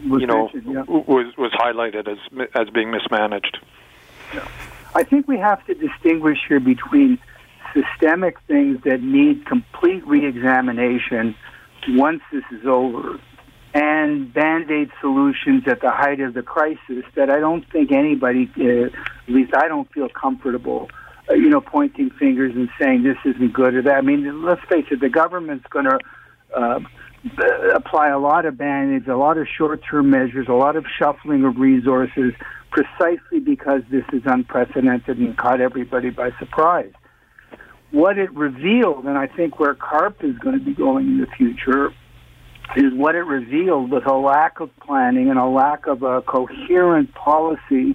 Was 0.08 0.22
you 0.22 0.26
know, 0.26 0.48
yeah. 0.54 0.82
was 0.88 1.36
was 1.36 1.52
highlighted 1.52 2.08
as 2.08 2.16
as 2.54 2.70
being 2.70 2.90
mismanaged. 2.90 3.58
I 4.94 5.02
think 5.02 5.28
we 5.28 5.36
have 5.36 5.64
to 5.66 5.74
distinguish 5.74 6.38
here 6.48 6.58
between 6.58 7.18
systemic 7.74 8.36
things 8.46 8.78
that 8.84 9.02
need 9.02 9.44
complete 9.46 10.06
reexamination 10.06 11.34
once 11.88 12.22
this 12.32 12.44
is 12.52 12.66
over 12.66 13.18
and 13.74 14.32
band-aid 14.32 14.88
solutions 15.00 15.64
at 15.66 15.80
the 15.80 15.90
height 15.90 16.20
of 16.20 16.32
the 16.32 16.42
crisis 16.42 17.04
that 17.16 17.28
I 17.28 17.40
don't 17.40 17.68
think 17.72 17.90
anybody, 17.90 18.48
uh, 18.56 18.86
at 18.86 19.28
least 19.28 19.52
I 19.56 19.66
don't 19.66 19.92
feel 19.92 20.08
comfortable, 20.08 20.88
uh, 21.28 21.34
you 21.34 21.48
know, 21.48 21.60
pointing 21.60 22.10
fingers 22.10 22.52
and 22.54 22.68
saying 22.80 23.02
this 23.02 23.16
isn't 23.24 23.52
good 23.52 23.74
or 23.74 23.82
that. 23.82 23.96
I 23.96 24.00
mean, 24.00 24.44
let's 24.44 24.60
face 24.68 24.86
it, 24.92 25.00
the 25.00 25.08
government's 25.08 25.66
going 25.70 25.86
to 25.86 25.98
uh, 26.56 26.78
apply 27.74 28.10
a 28.10 28.18
lot 28.18 28.46
of 28.46 28.56
band-aids, 28.56 29.08
a 29.08 29.16
lot 29.16 29.38
of 29.38 29.48
short-term 29.48 30.08
measures, 30.08 30.46
a 30.48 30.52
lot 30.52 30.76
of 30.76 30.86
shuffling 30.96 31.44
of 31.44 31.56
resources, 31.56 32.32
precisely 32.70 33.40
because 33.40 33.82
this 33.90 34.04
is 34.12 34.22
unprecedented 34.24 35.18
and 35.18 35.36
caught 35.36 35.60
everybody 35.60 36.10
by 36.10 36.30
surprise. 36.38 36.92
What 37.94 38.18
it 38.18 38.32
revealed, 38.34 39.04
and 39.04 39.16
I 39.16 39.28
think 39.28 39.60
where 39.60 39.72
CARP 39.72 40.24
is 40.24 40.36
going 40.38 40.58
to 40.58 40.64
be 40.64 40.74
going 40.74 41.06
in 41.06 41.18
the 41.20 41.28
future, 41.28 41.90
is 42.74 42.92
what 42.92 43.14
it 43.14 43.22
revealed 43.22 43.92
was 43.92 44.02
a 44.04 44.14
lack 44.14 44.58
of 44.58 44.68
planning 44.80 45.30
and 45.30 45.38
a 45.38 45.46
lack 45.46 45.86
of 45.86 46.02
a 46.02 46.20
coherent 46.22 47.14
policy 47.14 47.94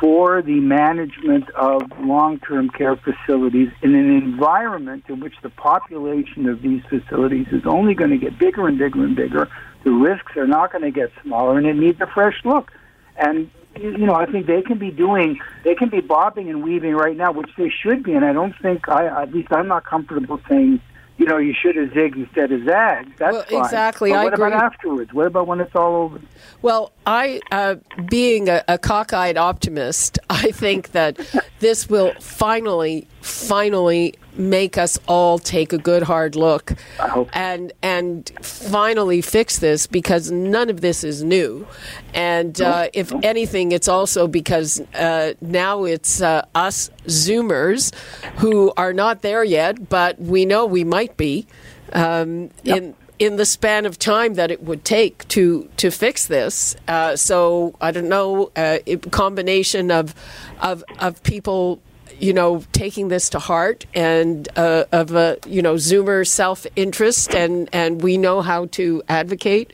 for 0.00 0.40
the 0.40 0.60
management 0.60 1.50
of 1.50 1.82
long-term 1.98 2.70
care 2.70 2.94
facilities 2.94 3.70
in 3.82 3.96
an 3.96 4.08
environment 4.08 5.02
in 5.08 5.18
which 5.18 5.34
the 5.42 5.50
population 5.50 6.48
of 6.48 6.62
these 6.62 6.82
facilities 6.88 7.48
is 7.50 7.62
only 7.66 7.94
going 7.94 8.10
to 8.10 8.18
get 8.18 8.38
bigger 8.38 8.68
and 8.68 8.78
bigger 8.78 9.02
and 9.02 9.16
bigger. 9.16 9.48
The 9.82 9.90
risks 9.90 10.36
are 10.36 10.46
not 10.46 10.70
going 10.70 10.84
to 10.84 10.92
get 10.92 11.10
smaller, 11.24 11.58
and 11.58 11.66
it 11.66 11.74
needs 11.74 12.00
a 12.00 12.06
fresh 12.06 12.36
look. 12.44 12.70
And 13.16 13.50
you 13.80 13.98
know, 14.06 14.14
I 14.14 14.26
think 14.26 14.46
they 14.46 14.62
can 14.62 14.78
be 14.78 14.90
doing, 14.90 15.38
they 15.64 15.74
can 15.74 15.88
be 15.88 16.00
bobbing 16.00 16.48
and 16.50 16.62
weaving 16.62 16.94
right 16.94 17.16
now, 17.16 17.32
which 17.32 17.50
they 17.56 17.70
should 17.70 18.02
be. 18.02 18.12
And 18.14 18.24
I 18.24 18.32
don't 18.32 18.54
think, 18.60 18.88
I 18.88 19.06
at 19.22 19.32
least 19.32 19.48
I'm 19.52 19.68
not 19.68 19.84
comfortable 19.84 20.40
saying, 20.48 20.80
you 21.16 21.26
know, 21.26 21.38
you 21.38 21.54
should 21.54 21.76
have 21.76 21.90
zigged 21.90 22.16
instead 22.16 22.50
of 22.50 22.64
zagged. 22.64 23.18
That's 23.18 23.32
Well, 23.34 23.44
fine. 23.44 23.60
exactly, 23.64 24.10
But 24.10 24.16
I 24.18 24.24
what 24.24 24.34
agree. 24.34 24.46
about 24.48 24.62
afterwards? 24.64 25.12
What 25.12 25.26
about 25.28 25.46
when 25.46 25.60
it's 25.60 25.74
all 25.76 25.94
over? 25.94 26.20
Well, 26.60 26.92
I, 27.06 27.40
uh, 27.52 27.76
being 28.10 28.48
a, 28.48 28.64
a 28.66 28.78
cockeyed 28.78 29.36
optimist, 29.36 30.18
I 30.30 30.50
think 30.50 30.90
that 30.90 31.18
this 31.60 31.88
will 31.88 32.12
finally, 32.20 33.06
finally 33.24 34.14
make 34.36 34.76
us 34.76 34.98
all 35.06 35.38
take 35.38 35.72
a 35.72 35.78
good 35.78 36.02
hard 36.02 36.34
look 36.36 36.74
I 36.98 37.08
hope 37.08 37.28
so. 37.28 37.38
and 37.38 37.72
and 37.82 38.30
finally 38.42 39.20
fix 39.20 39.58
this 39.58 39.86
because 39.86 40.30
none 40.30 40.68
of 40.70 40.80
this 40.80 41.04
is 41.04 41.22
new, 41.22 41.66
and 42.12 42.60
uh, 42.60 42.88
if 42.92 43.12
anything, 43.22 43.72
it's 43.72 43.88
also 43.88 44.26
because 44.26 44.80
uh, 44.94 45.34
now 45.40 45.84
it's 45.84 46.20
uh, 46.20 46.44
us 46.54 46.90
Zoomers 47.06 47.94
who 48.36 48.72
are 48.76 48.92
not 48.92 49.22
there 49.22 49.44
yet, 49.44 49.88
but 49.88 50.20
we 50.20 50.44
know 50.44 50.66
we 50.66 50.84
might 50.84 51.16
be 51.16 51.46
um, 51.92 52.50
in 52.64 52.94
in 53.18 53.36
the 53.36 53.46
span 53.46 53.86
of 53.86 53.98
time 53.98 54.34
that 54.34 54.50
it 54.50 54.62
would 54.62 54.84
take 54.84 55.26
to 55.28 55.68
to 55.76 55.90
fix 55.90 56.26
this. 56.26 56.76
Uh, 56.88 57.16
so 57.16 57.74
I 57.80 57.90
don't 57.90 58.08
know, 58.08 58.50
uh, 58.56 58.78
a 58.86 58.96
combination 58.96 59.90
of 59.90 60.14
of 60.60 60.84
of 60.98 61.22
people. 61.22 61.80
You 62.18 62.32
know, 62.32 62.62
taking 62.72 63.08
this 63.08 63.28
to 63.30 63.38
heart, 63.38 63.86
and 63.94 64.48
uh, 64.56 64.84
of 64.92 65.14
a 65.14 65.38
you 65.46 65.62
know 65.62 65.74
Zoomer 65.74 66.26
self 66.26 66.66
interest, 66.76 67.34
and 67.34 67.68
and 67.72 68.02
we 68.02 68.18
know 68.18 68.40
how 68.40 68.66
to 68.66 69.02
advocate. 69.08 69.72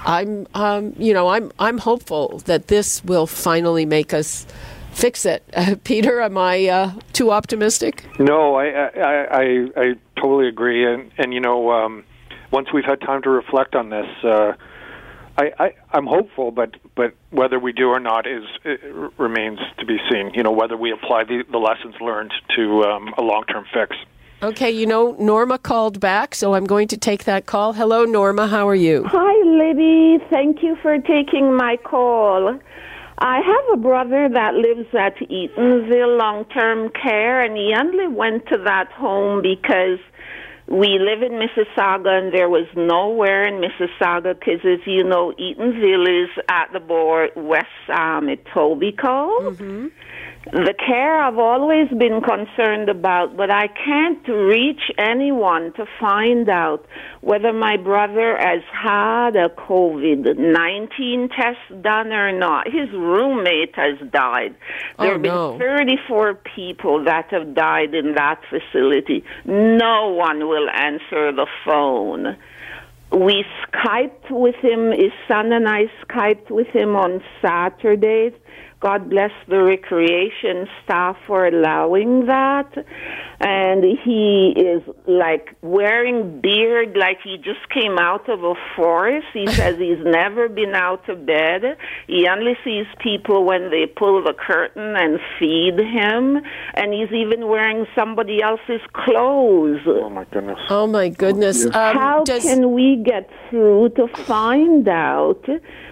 I'm 0.00 0.46
um, 0.54 0.94
you 0.98 1.12
know 1.12 1.28
I'm 1.28 1.52
I'm 1.58 1.78
hopeful 1.78 2.38
that 2.46 2.68
this 2.68 3.04
will 3.04 3.26
finally 3.26 3.84
make 3.84 4.14
us 4.14 4.46
fix 4.96 5.26
it. 5.26 5.42
Uh, 5.54 5.76
Peter, 5.84 6.20
am 6.20 6.38
I 6.38 6.66
uh, 6.66 6.92
too 7.12 7.30
optimistic? 7.30 8.04
No, 8.18 8.54
I 8.54 8.66
I, 8.66 9.26
I 9.30 9.68
I 9.76 9.94
totally 10.20 10.48
agree, 10.48 10.84
and 10.92 11.10
and 11.18 11.32
you 11.32 11.40
know, 11.40 11.70
um, 11.70 12.04
once 12.50 12.68
we've 12.72 12.84
had 12.84 13.00
time 13.00 13.22
to 13.22 13.30
reflect 13.30 13.74
on 13.74 13.90
this, 13.90 14.06
uh, 14.24 14.52
I, 15.36 15.52
I 15.58 15.74
I'm 15.92 16.06
hopeful, 16.06 16.50
but 16.50 16.76
but 16.96 17.14
whether 17.30 17.58
we 17.58 17.72
do 17.72 17.88
or 17.88 18.00
not 18.00 18.26
is 18.26 18.42
it 18.64 18.80
remains 19.18 19.60
to 19.78 19.86
be 19.86 19.98
seen. 20.10 20.32
You 20.34 20.42
know, 20.42 20.50
whether 20.50 20.76
we 20.76 20.90
apply 20.90 21.24
the, 21.24 21.44
the 21.50 21.58
lessons 21.58 21.94
learned 22.00 22.32
to 22.56 22.82
um, 22.84 23.14
a 23.16 23.22
long 23.22 23.44
term 23.44 23.64
fix. 23.72 23.94
Okay, 24.42 24.70
you 24.70 24.86
know, 24.86 25.16
Norma 25.18 25.58
called 25.58 25.98
back, 25.98 26.34
so 26.34 26.54
I'm 26.54 26.66
going 26.66 26.88
to 26.88 26.96
take 26.96 27.24
that 27.24 27.46
call. 27.46 27.72
Hello, 27.72 28.04
Norma. 28.04 28.48
How 28.48 28.68
are 28.68 28.74
you? 28.74 29.04
Hi, 29.06 29.48
Libby. 29.48 30.22
Thank 30.28 30.62
you 30.62 30.76
for 30.82 30.98
taking 30.98 31.56
my 31.56 31.76
call. 31.76 32.58
I 33.18 33.40
have 33.40 33.78
a 33.78 33.80
brother 33.80 34.28
that 34.28 34.54
lives 34.54 34.88
at 34.92 35.16
Eatonville 35.16 36.18
Long 36.18 36.44
Term 36.46 36.90
Care, 36.90 37.42
and 37.42 37.56
he 37.56 37.74
only 37.78 38.08
went 38.08 38.46
to 38.48 38.58
that 38.64 38.92
home 38.92 39.40
because 39.40 39.98
we 40.68 40.98
live 40.98 41.22
in 41.22 41.38
Mississauga 41.38 42.18
and 42.18 42.34
there 42.34 42.48
was 42.48 42.66
nowhere 42.74 43.46
in 43.46 43.62
Mississauga 43.62 44.38
because, 44.38 44.60
as 44.64 44.84
you 44.84 45.04
know, 45.04 45.32
Eatonville 45.38 46.24
is 46.24 46.30
at 46.48 46.72
the 46.72 46.80
board 46.80 47.30
west 47.36 47.66
um, 47.88 48.26
Etobicoke. 48.26 49.90
The 50.52 50.74
care 50.74 51.20
I've 51.20 51.38
always 51.38 51.88
been 51.88 52.20
concerned 52.22 52.88
about, 52.88 53.36
but 53.36 53.50
I 53.50 53.66
can't 53.66 54.26
reach 54.28 54.92
anyone 54.96 55.72
to 55.72 55.86
find 55.98 56.48
out 56.48 56.86
whether 57.20 57.52
my 57.52 57.76
brother 57.76 58.36
has 58.38 58.62
had 58.72 59.34
a 59.34 59.48
COVID 59.48 60.38
19 60.38 61.30
test 61.30 61.82
done 61.82 62.12
or 62.12 62.30
not. 62.30 62.66
His 62.68 62.88
roommate 62.92 63.74
has 63.74 63.98
died. 64.12 64.54
Oh, 65.00 65.02
there 65.02 65.10
Oh, 65.10 65.12
have 65.14 65.22
been 65.22 65.34
no. 65.34 65.58
34 65.58 66.34
people 66.54 67.02
that 67.04 67.26
have 67.32 67.52
died 67.52 67.92
in 67.92 68.14
that 68.14 68.40
facility. 68.48 69.24
No 69.46 70.10
one 70.10 70.46
will 70.48 70.70
answer 70.70 71.32
the 71.32 71.48
phone. 71.64 72.36
We 73.10 73.44
Skyped 73.66 74.30
with 74.30 74.56
him, 74.56 74.92
his 74.92 75.12
son 75.26 75.52
and 75.52 75.68
I 75.68 75.86
Skyped 76.04 76.50
with 76.50 76.68
him 76.68 76.94
on 76.94 77.20
Saturdays. 77.42 78.32
God 78.80 79.08
bless 79.08 79.30
the 79.48 79.62
recreation 79.62 80.68
staff 80.84 81.16
for 81.26 81.46
allowing 81.46 82.26
that. 82.26 82.70
And 83.40 83.84
he 84.04 84.54
is 84.56 84.82
like 85.06 85.56
wearing 85.62 86.40
beard 86.40 86.96
like 86.96 87.18
he 87.24 87.36
just 87.36 87.68
came 87.70 87.98
out 87.98 88.28
of 88.28 88.44
a 88.44 88.54
forest. 88.74 89.26
He 89.32 89.46
says 89.46 89.78
he's 89.78 90.04
never 90.04 90.48
been 90.48 90.74
out 90.74 91.08
of 91.08 91.24
bed. 91.24 91.76
He 92.06 92.28
only 92.28 92.56
sees 92.64 92.86
people 93.00 93.44
when 93.44 93.70
they 93.70 93.86
pull 93.86 94.22
the 94.22 94.34
curtain 94.34 94.94
and 94.96 95.18
feed 95.38 95.78
him. 95.78 96.40
And 96.74 96.92
he's 96.92 97.12
even 97.12 97.48
wearing 97.48 97.86
somebody 97.94 98.42
else's 98.42 98.80
clothes. 98.92 99.80
Oh 99.86 100.10
my 100.10 100.24
goodness. 100.24 100.58
Oh 100.68 100.86
my 100.86 101.08
goodness! 101.08 101.64
Um, 101.64 101.72
How 101.72 102.24
does, 102.24 102.42
can 102.42 102.72
we 102.72 103.02
get 103.04 103.30
through 103.50 103.90
to 103.96 104.06
find 104.08 104.86
out 104.88 105.44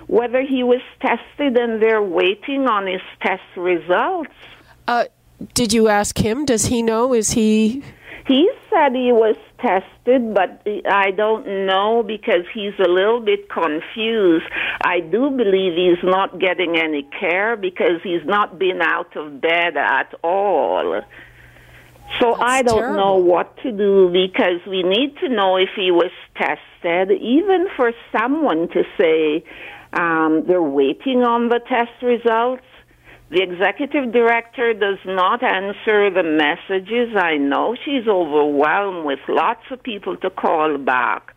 whether 0.07 0.43
he 0.43 0.63
was 0.63 0.81
tested 1.01 1.57
and 1.57 1.81
they're 1.83 2.03
waiting 2.03 2.67
on 2.69 2.87
his 2.87 3.03
test 3.23 3.43
results? 3.57 4.31
uh, 4.89 5.05
did 5.55 5.73
you 5.73 5.89
ask 5.89 6.19
him? 6.19 6.45
Does 6.45 6.67
he 6.67 6.83
know? 6.83 7.13
Is 7.13 7.33
he? 7.33 7.83
He 8.27 8.51
said 8.71 8.93
he 8.95 9.13
was 9.13 9.37
tested, 9.61 10.33
but 10.35 10.67
I 10.89 11.11
don't 11.11 11.67
know 11.67 12.03
because 12.03 12.45
he's 12.55 12.73
a 12.79 12.89
little 12.89 13.21
bit 13.21 13.51
confused. 13.51 14.47
I 14.83 15.01
do 15.01 15.31
believe 15.31 15.75
he's 15.75 16.03
not 16.03 16.39
getting 16.39 16.77
any 16.77 17.03
care 17.19 17.57
because 17.57 18.01
he's 18.03 18.25
not 18.25 18.59
been 18.59 18.81
out 18.81 19.15
of 19.17 19.41
bed 19.41 19.77
at 19.77 20.15
all. 20.23 21.03
So 22.21 22.35
I 22.35 22.63
don't 22.63 22.79
terrible. 22.79 22.97
know 22.97 23.17
what 23.17 23.57
to 23.59 23.73
do 23.73 24.11
because 24.11 24.61
we 24.67 24.83
need 24.83 25.17
to 25.19 25.29
know 25.29 25.57
if 25.57 25.71
he 25.77 25.91
was 25.91 26.13
tested, 26.37 27.11
even 27.21 27.67
for 27.77 27.93
someone 28.17 28.69
to 28.69 28.85
say 28.99 29.45
um, 29.95 30.45
they're 30.47 30.63
waiting 30.63 31.23
on 31.23 31.49
the 31.49 31.61
test 31.69 32.03
results. 32.03 32.63
The 33.31 33.43
executive 33.43 34.13
director 34.13 34.75
does 34.75 34.99
not 35.07 35.43
answer 35.43 36.11
the 36.11 36.23
messages. 36.23 37.17
I 37.17 37.37
know 37.37 37.75
she's 37.85 38.07
overwhelmed 38.07 39.07
with 39.07 39.21
lots 39.29 39.63
of 39.71 39.83
people 39.83 40.17
to 40.19 40.31
call 40.31 40.77
back. 40.79 41.35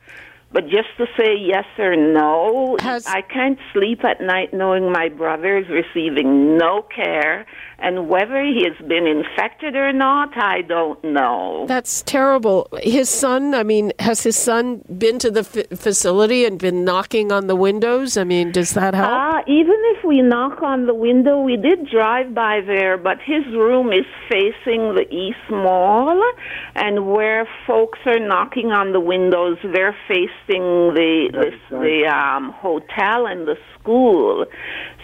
But 0.51 0.65
just 0.69 0.87
to 0.97 1.05
say 1.17 1.35
yes 1.37 1.65
or 1.77 1.95
no, 1.95 2.77
Has- 2.79 3.05
I 3.05 3.21
can't 3.21 3.59
sleep 3.73 4.03
at 4.05 4.21
night 4.21 4.53
knowing 4.53 4.91
my 4.91 5.09
brother 5.09 5.57
is 5.57 5.67
receiving 5.69 6.57
no 6.57 6.83
care 6.83 7.45
And 7.79 8.09
whether 8.09 8.41
he 8.43 8.63
has 8.63 8.87
been 8.87 9.05
infected 9.05 9.75
or 9.75 9.93
not, 9.93 10.35
I 10.35 10.61
don't 10.61 11.01
know. 11.03 11.65
That's 11.67 12.01
terrible. 12.01 12.67
His 12.81 13.07
son, 13.07 13.53
I 13.53 13.61
mean, 13.61 13.91
has 13.99 14.23
his 14.23 14.35
son 14.35 14.81
been 14.97 15.19
to 15.19 15.29
the 15.29 15.41
f- 15.41 15.77
facility 15.79 16.45
and 16.45 16.57
been 16.57 16.83
knocking 16.83 17.31
on 17.31 17.45
the 17.45 17.55
windows? 17.55 18.17
I 18.17 18.23
mean, 18.23 18.51
does 18.51 18.71
that 18.71 18.95
help? 18.95 19.11
Uh, 19.11 19.41
even 19.47 19.75
if 19.95 20.03
we 20.03 20.21
knock 20.21 20.63
on 20.63 20.87
the 20.87 20.93
window, 20.95 21.39
we 21.39 21.55
did 21.55 21.87
drive 21.87 22.33
by 22.33 22.61
there, 22.65 22.97
but 22.97 23.17
his 23.23 23.45
room 23.53 23.93
is 23.93 24.05
facing 24.27 24.95
the 24.95 25.05
East 25.11 25.37
Mall, 25.51 26.19
and 26.75 27.11
where 27.11 27.47
folks 27.67 27.99
are 28.05 28.19
knocking 28.19 28.71
on 28.71 28.91
the 28.91 28.99
windows, 28.99 29.57
they're 29.63 29.95
facing 30.07 30.93
the 30.95 31.29
the, 31.31 31.51
the 31.69 32.07
um, 32.07 32.51
hotel 32.53 33.27
and 33.27 33.47
the 33.47 33.55
school. 33.79 34.45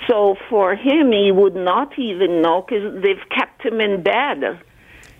So 0.07 0.35
for 0.49 0.75
him, 0.75 1.11
he 1.11 1.31
would 1.31 1.55
not 1.55 1.97
even 1.97 2.41
know 2.41 2.65
because 2.67 3.01
they've 3.01 3.29
kept 3.35 3.65
him 3.65 3.79
in 3.79 4.03
bed. 4.03 4.59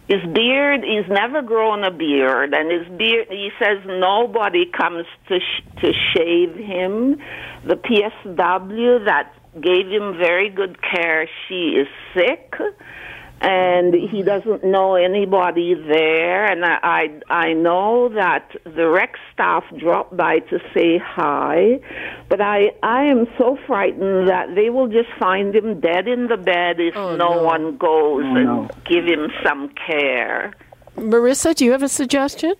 His 0.08 0.22
beard, 0.34 0.84
he's 0.84 1.08
never 1.08 1.42
grown 1.42 1.84
a 1.86 1.92
beard, 1.92 2.54
and 2.54 2.70
his 2.70 2.98
beard, 2.98 3.28
he 3.30 3.52
says 3.58 3.78
nobody 3.86 4.66
comes 4.66 5.06
to 5.30 5.40
sh- 5.40 5.82
to 5.82 5.94
shave 6.14 6.56
him. 6.56 7.18
The 7.66 7.76
PSW 7.76 9.06
that 9.06 9.34
gave 9.62 9.88
him 9.88 10.18
very 10.18 10.50
good 10.50 10.78
care, 10.82 11.30
she 11.48 11.78
is 11.78 11.88
sick 12.14 12.54
and 13.44 13.94
he 13.94 14.24
doesn't 14.24 14.64
know 14.64 14.96
anybody 14.96 15.74
there. 15.76 16.46
And 16.46 16.64
I, 16.64 16.80
I, 17.30 17.34
I 17.50 17.54
know 17.54 18.08
that 18.16 18.50
the 18.64 18.88
rec 18.88 19.16
staff 19.34 19.66
dropped 19.78 20.16
by 20.16 20.40
to 20.40 20.60
say 20.74 20.98
hi, 20.98 21.82
but 22.30 22.40
I, 22.40 22.72
I 22.82 23.04
am 23.04 23.28
so 23.38 23.58
frightened 23.68 24.30
that 24.30 24.56
they 24.56 24.70
will 24.70 24.88
just 24.88 25.10
find 25.20 25.54
him 25.54 25.82
dead 25.82 26.08
in 26.08 26.28
the 26.28 26.38
bed 26.38 26.80
if 26.80 26.96
Oh, 26.96 27.18
no, 27.18 27.34
no. 27.36 27.44
one 27.44 27.76
goes 27.78 28.24
Oh, 28.26 28.36
and 28.36 28.46
no. 28.46 28.70
give 28.86 29.04
him 29.06 29.30
some 29.46 29.70
care. 29.88 30.54
Marissa, 30.96 31.54
do 31.54 31.66
you 31.66 31.72
have 31.74 31.84
a 31.84 31.90
suggestion? 31.90 32.54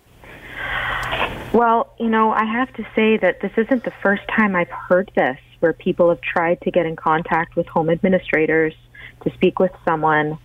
Well, 1.54 1.94
you 1.98 2.10
know, 2.10 2.30
I 2.32 2.44
have 2.44 2.72
to 2.74 2.82
say 2.94 3.16
that 3.18 3.40
this 3.40 3.52
isn't 3.56 3.84
the 3.84 3.92
first 4.02 4.22
time 4.36 4.54
I've 4.56 4.68
heard 4.68 5.10
this 5.14 5.38
where 5.60 5.72
people 5.72 6.08
have 6.10 6.20
tried 6.20 6.60
to 6.62 6.70
get 6.70 6.84
in 6.84 6.96
contact 6.96 7.56
with 7.56 7.66
home 7.68 7.88
administrators 7.88 8.74
to 9.22 9.32
speak 9.32 9.58
with 9.60 9.70
someone. 9.84 10.36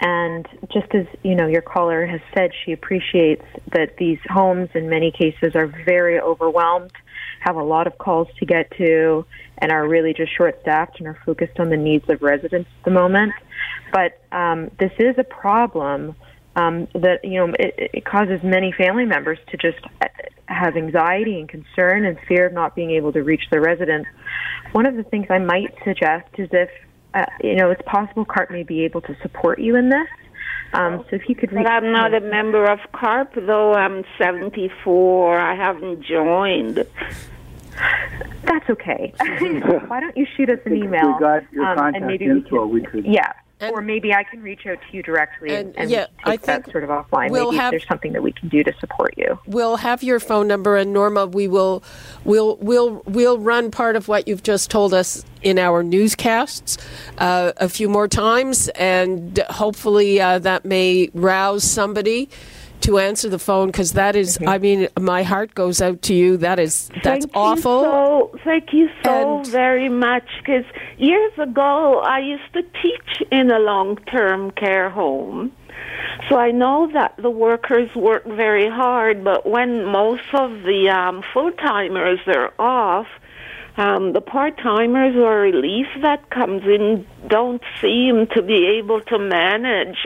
And 0.00 0.46
just 0.72 0.94
as, 0.94 1.06
you 1.22 1.34
know, 1.34 1.46
your 1.46 1.62
caller 1.62 2.06
has 2.06 2.20
said, 2.34 2.52
she 2.64 2.72
appreciates 2.72 3.44
that 3.72 3.96
these 3.96 4.18
homes 4.28 4.68
in 4.74 4.88
many 4.88 5.10
cases 5.10 5.56
are 5.56 5.66
very 5.66 6.20
overwhelmed, 6.20 6.92
have 7.40 7.56
a 7.56 7.62
lot 7.62 7.86
of 7.86 7.98
calls 7.98 8.28
to 8.38 8.46
get 8.46 8.70
to, 8.78 9.24
and 9.58 9.72
are 9.72 9.88
really 9.88 10.14
just 10.14 10.36
short 10.36 10.60
staffed 10.62 10.98
and 10.98 11.08
are 11.08 11.18
focused 11.26 11.58
on 11.58 11.70
the 11.70 11.76
needs 11.76 12.08
of 12.08 12.22
residents 12.22 12.70
at 12.78 12.84
the 12.84 12.90
moment. 12.90 13.32
But 13.92 14.20
um, 14.30 14.70
this 14.78 14.92
is 14.98 15.16
a 15.18 15.24
problem 15.24 16.14
um, 16.54 16.88
that 16.94 17.24
you 17.24 17.38
know 17.38 17.54
it, 17.58 17.90
it 17.94 18.04
causes 18.04 18.42
many 18.42 18.72
family 18.72 19.04
members 19.04 19.38
to 19.50 19.56
just 19.56 19.78
uh, 20.02 20.06
have 20.46 20.76
anxiety 20.76 21.38
and 21.38 21.48
concern 21.48 22.04
and 22.04 22.18
fear 22.26 22.46
of 22.46 22.52
not 22.52 22.74
being 22.74 22.90
able 22.90 23.12
to 23.12 23.22
reach 23.22 23.42
their 23.50 23.60
residents. 23.60 24.08
One 24.72 24.86
of 24.86 24.96
the 24.96 25.04
things 25.04 25.26
I 25.30 25.38
might 25.38 25.74
suggest 25.84 26.28
is 26.36 26.48
if 26.52 26.70
uh, 27.14 27.24
you 27.42 27.56
know 27.56 27.70
it's 27.70 27.82
possible 27.86 28.24
CARP 28.24 28.50
may 28.50 28.62
be 28.62 28.84
able 28.84 29.00
to 29.02 29.16
support 29.22 29.58
you 29.58 29.76
in 29.76 29.88
this. 29.88 30.08
Um, 30.72 31.04
so 31.08 31.16
if 31.16 31.28
you 31.28 31.34
could 31.34 31.50
reach, 31.52 31.64
But 31.64 31.72
I'm 31.72 31.92
not 31.92 32.12
a 32.12 32.20
member 32.20 32.70
of 32.70 32.78
CARP, 32.92 33.34
though 33.46 33.72
I'm 33.72 34.04
74. 34.18 35.38
I 35.38 35.54
haven't 35.54 36.02
joined. 36.02 36.84
that's 38.42 38.68
okay. 38.68 39.14
Why 39.86 40.00
don't 40.00 40.16
you 40.16 40.26
shoot 40.36 40.50
us 40.50 40.58
an 40.66 40.76
email? 40.76 41.14
we 41.14 41.20
got 41.20 41.50
your 41.52 41.64
um, 41.64 41.76
contact 41.76 41.96
and 41.96 42.06
maybe 42.06 42.26
info, 42.26 42.66
we 42.66 42.80
we 42.80 42.86
could, 42.86 43.04
could. 43.04 43.06
yeah. 43.06 43.32
And- 43.60 43.74
or 43.74 43.80
maybe 43.80 44.14
I 44.14 44.22
can 44.22 44.40
reach 44.42 44.66
out 44.66 44.78
to 44.88 44.96
you 44.96 45.02
directly 45.02 45.54
and, 45.54 45.74
And, 45.76 45.90
yeah, 45.90 46.06
I 46.24 46.32
take 46.32 46.42
that 46.42 46.62
think 46.64 46.72
sort 46.72 46.84
of 46.84 46.90
offline. 46.90 47.30
we'll 47.30 47.46
maybe 47.46 47.56
have- 47.56 47.74
if 47.74 47.80
there's 47.80 47.88
something 47.88 48.12
that 48.12 48.22
we 48.22 48.30
can 48.32 48.48
do 48.48 48.62
to 48.62 48.72
support 48.78 49.14
you. 49.16 49.38
We'll 49.46 49.76
have 49.78 50.02
your 50.02 50.20
phone 50.20 50.46
number, 50.46 50.76
and 50.76 50.92
Norma, 50.92 51.26
we 51.26 51.48
will, 51.48 51.82
we'll, 52.24 52.56
we'll, 52.60 53.02
we'll 53.06 53.38
run 53.38 53.70
part 53.70 53.96
of 53.96 54.06
what 54.06 54.28
you've 54.28 54.42
just 54.44 54.70
told 54.70 54.94
us 54.94 55.24
in 55.42 55.58
our 55.58 55.82
newscasts 55.82 56.78
uh, 57.18 57.52
a 57.56 57.68
few 57.68 57.88
more 57.88 58.06
times, 58.08 58.68
and 58.76 59.38
hopefully 59.50 60.20
uh, 60.20 60.38
that 60.38 60.64
may 60.64 61.10
rouse 61.14 61.64
somebody 61.64 62.28
to 62.82 62.98
answer 62.98 63.28
the 63.28 63.38
phone 63.38 63.68
because 63.68 63.92
that 63.92 64.16
is, 64.16 64.38
I 64.46 64.58
mean, 64.58 64.88
my 64.98 65.22
heart 65.22 65.54
goes 65.54 65.80
out 65.80 66.02
to 66.02 66.14
you. 66.14 66.36
That 66.36 66.58
is, 66.58 66.88
that's 67.02 67.24
thank 67.24 67.30
awful. 67.36 67.80
You 67.82 67.86
so, 67.86 68.38
thank 68.44 68.72
you 68.72 68.88
so 69.04 69.38
And- 69.38 69.46
very 69.46 69.88
much. 69.88 70.24
Because 70.38 70.64
years 70.98 71.32
ago, 71.38 72.00
I 72.00 72.20
used 72.20 72.52
to 72.54 72.62
teach 72.62 73.22
in 73.30 73.50
a 73.50 73.58
long-term 73.58 74.52
care 74.52 74.90
home. 74.90 75.52
So 76.28 76.36
I 76.36 76.50
know 76.50 76.90
that 76.92 77.14
the 77.16 77.30
workers 77.30 77.94
work 77.94 78.24
very 78.26 78.68
hard, 78.68 79.24
but 79.24 79.46
when 79.48 79.84
most 79.84 80.22
of 80.34 80.50
the 80.62 80.90
um, 80.90 81.22
full 81.32 81.50
timers 81.52 82.20
are 82.26 82.52
off, 82.58 83.06
um, 83.78 84.12
the 84.12 84.20
part 84.20 84.58
timers 84.58 85.14
or 85.16 85.38
relief 85.38 85.86
that 86.02 86.30
comes 86.30 86.64
in 86.64 87.06
don't 87.28 87.62
seem 87.80 88.26
to 88.34 88.42
be 88.42 88.66
able 88.78 89.00
to 89.02 89.18
manage. 89.18 90.04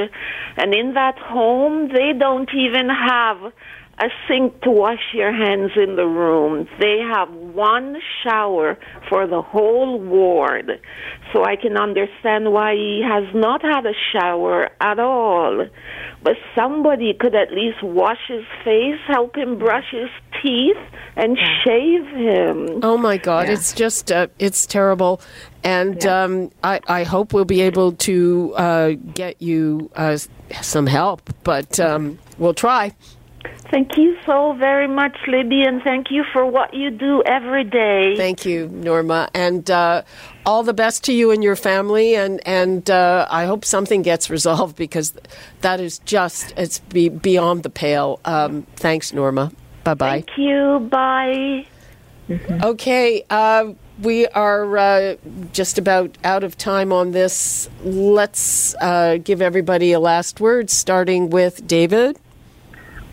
And 0.56 0.74
in 0.74 0.92
that 0.94 1.18
home, 1.18 1.88
they 1.88 2.12
don't 2.12 2.50
even 2.54 2.90
have 2.90 3.52
a 3.98 4.08
sink 4.26 4.60
to 4.62 4.70
wash 4.70 5.02
your 5.12 5.32
hands 5.32 5.72
in 5.76 5.96
the 5.96 6.06
room. 6.06 6.66
They 6.80 6.98
have 6.98 7.30
one 7.30 7.96
shower 8.24 8.78
for 9.08 9.26
the 9.26 9.42
whole 9.42 10.00
ward. 10.00 10.80
So 11.32 11.44
I 11.44 11.56
can 11.56 11.76
understand 11.76 12.52
why 12.52 12.74
he 12.74 13.02
has 13.06 13.24
not 13.34 13.62
had 13.62 13.86
a 13.86 13.92
shower 14.12 14.70
at 14.80 14.98
all. 14.98 15.66
But 16.22 16.34
somebody 16.54 17.14
could 17.18 17.34
at 17.34 17.52
least 17.52 17.82
wash 17.82 18.18
his 18.28 18.44
face, 18.64 18.98
help 19.06 19.36
him 19.36 19.58
brush 19.58 19.90
his 19.90 20.10
teeth, 20.42 20.76
and 21.16 21.36
shave 21.64 22.06
him. 22.06 22.80
Oh 22.82 22.96
my 22.96 23.18
God! 23.18 23.48
It's 23.48 23.72
just 23.72 24.10
uh, 24.10 24.28
it's 24.38 24.66
terrible, 24.66 25.20
and 25.64 26.04
um, 26.06 26.50
I 26.62 26.80
I 26.86 27.02
hope 27.04 27.32
we'll 27.32 27.44
be 27.44 27.62
able 27.62 27.92
to 27.92 28.54
uh, 28.56 28.90
get 29.14 29.42
you 29.42 29.90
uh, 29.96 30.16
some 30.62 30.86
help, 30.86 31.28
but 31.42 31.78
um, 31.80 32.18
we'll 32.38 32.54
try. 32.54 32.94
Thank 33.70 33.96
you 33.96 34.16
so 34.26 34.52
very 34.52 34.86
much, 34.86 35.16
Libby, 35.26 35.62
and 35.62 35.82
thank 35.82 36.10
you 36.10 36.24
for 36.32 36.44
what 36.44 36.74
you 36.74 36.90
do 36.90 37.22
every 37.24 37.64
day. 37.64 38.14
Thank 38.16 38.44
you, 38.44 38.68
Norma, 38.68 39.30
and 39.32 39.70
uh, 39.70 40.02
all 40.44 40.62
the 40.62 40.74
best 40.74 41.04
to 41.04 41.12
you 41.12 41.30
and 41.30 41.42
your 41.42 41.56
family. 41.56 42.14
And 42.14 42.46
and 42.46 42.90
uh, 42.90 43.26
I 43.30 43.46
hope 43.46 43.64
something 43.64 44.02
gets 44.02 44.28
resolved 44.30 44.76
because 44.76 45.14
that 45.62 45.80
is 45.80 46.00
just 46.00 46.52
it's 46.56 46.80
be, 46.80 47.08
beyond 47.08 47.62
the 47.62 47.70
pale. 47.70 48.20
Um, 48.26 48.66
thanks, 48.76 49.12
Norma. 49.12 49.50
Bye 49.84 49.94
bye. 49.94 50.10
Thank 50.10 50.38
you. 50.38 50.88
Bye. 50.90 51.66
Okay, 52.62 53.24
uh, 53.30 53.72
we 54.00 54.26
are 54.28 54.76
uh, 54.76 55.16
just 55.52 55.78
about 55.78 56.16
out 56.24 56.44
of 56.44 56.56
time 56.56 56.92
on 56.92 57.12
this. 57.12 57.68
Let's 57.82 58.74
uh, 58.80 59.18
give 59.22 59.42
everybody 59.42 59.92
a 59.92 60.00
last 60.00 60.40
word, 60.40 60.70
starting 60.70 61.30
with 61.30 61.66
David. 61.66 62.18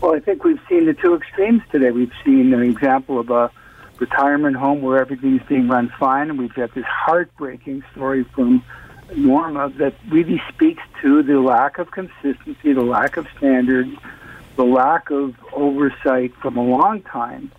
Well, 0.00 0.14
I 0.14 0.20
think 0.20 0.44
we've 0.44 0.60
seen 0.66 0.86
the 0.86 0.94
two 0.94 1.14
extremes 1.14 1.62
today. 1.70 1.90
We've 1.90 2.12
seen 2.24 2.54
an 2.54 2.62
example 2.62 3.18
of 3.18 3.28
a 3.28 3.50
retirement 3.98 4.56
home 4.56 4.80
where 4.80 4.98
everything's 4.98 5.42
being 5.42 5.68
run 5.68 5.92
fine, 5.98 6.30
and 6.30 6.38
we've 6.38 6.54
got 6.54 6.74
this 6.74 6.86
heartbreaking 6.86 7.84
story 7.92 8.24
from 8.24 8.64
Norma 9.14 9.68
that 9.76 9.94
really 10.08 10.40
speaks 10.48 10.82
to 11.02 11.22
the 11.22 11.38
lack 11.38 11.78
of 11.78 11.90
consistency, 11.90 12.72
the 12.72 12.80
lack 12.80 13.18
of 13.18 13.26
standards, 13.36 13.90
the 14.56 14.64
lack 14.64 15.10
of 15.10 15.34
oversight 15.52 16.34
from 16.36 16.56
a 16.56 16.62
long 16.62 17.02
time. 17.02 17.52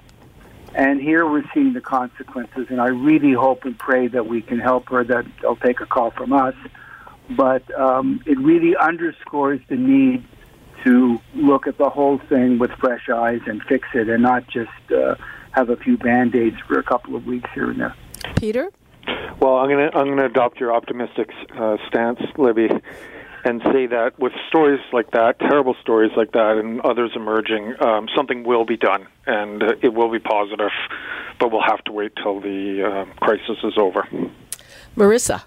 And 0.73 0.99
here 0.99 1.29
we're 1.29 1.43
seeing 1.53 1.73
the 1.73 1.81
consequences, 1.81 2.67
and 2.69 2.81
I 2.81 2.87
really 2.87 3.33
hope 3.33 3.65
and 3.65 3.77
pray 3.77 4.07
that 4.07 4.25
we 4.25 4.41
can 4.41 4.57
help 4.57 4.89
her, 4.89 5.03
that 5.03 5.27
they'll 5.43 5.57
take 5.57 5.79
a 5.79 5.85
call 5.85 6.09
from 6.09 6.33
us. 6.33 6.55
But 7.29 7.71
um, 7.79 8.23
it 8.25 8.39
really 8.39 8.75
underscores 8.75 9.59
the 9.67 9.75
need 9.75 10.25
to 10.83 11.19
look 11.35 11.67
at 11.67 11.77
the 11.77 11.89
whole 11.89 12.19
thing 12.29 12.59
with 12.59 12.71
fresh 12.71 13.09
eyes 13.09 13.41
and 13.45 13.61
fix 13.63 13.87
it 13.93 14.09
and 14.09 14.23
not 14.23 14.47
just 14.47 14.69
uh, 14.91 15.15
have 15.51 15.69
a 15.69 15.75
few 15.75 15.97
band-aids 15.97 16.57
for 16.67 16.79
a 16.79 16.83
couple 16.83 17.15
of 17.15 17.25
weeks 17.25 17.49
here 17.53 17.69
and 17.69 17.79
there. 17.79 17.95
Peter? 18.35 18.71
Well, 19.39 19.57
I'm 19.57 19.69
gonna 19.69 19.89
I'm 19.93 20.09
gonna 20.09 20.25
adopt 20.25 20.59
your 20.59 20.73
optimistic 20.73 21.31
uh, 21.57 21.77
stance, 21.87 22.19
Libby, 22.37 22.69
and 23.43 23.61
say 23.73 23.87
that 23.87 24.19
with 24.19 24.33
stories 24.47 24.79
like 24.93 25.11
that, 25.11 25.39
terrible 25.39 25.75
stories 25.81 26.11
like 26.15 26.31
that, 26.33 26.57
and 26.57 26.81
others 26.81 27.11
emerging, 27.15 27.73
um, 27.81 28.07
something 28.15 28.43
will 28.43 28.65
be 28.65 28.77
done, 28.77 29.07
and 29.25 29.63
uh, 29.63 29.73
it 29.81 29.93
will 29.93 30.11
be 30.11 30.19
positive, 30.19 30.69
but 31.39 31.51
we'll 31.51 31.63
have 31.63 31.83
to 31.85 31.91
wait 31.91 32.11
till 32.21 32.39
the 32.39 32.83
uh, 32.83 33.05
crisis 33.19 33.57
is 33.63 33.73
over. 33.77 34.07
Marissa? 34.95 35.43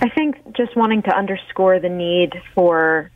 I 0.00 0.08
think 0.14 0.36
just 0.56 0.76
wanting 0.76 1.02
to 1.02 1.16
underscore 1.16 1.80
the 1.80 1.88
need 1.88 2.34
for, 2.54 3.10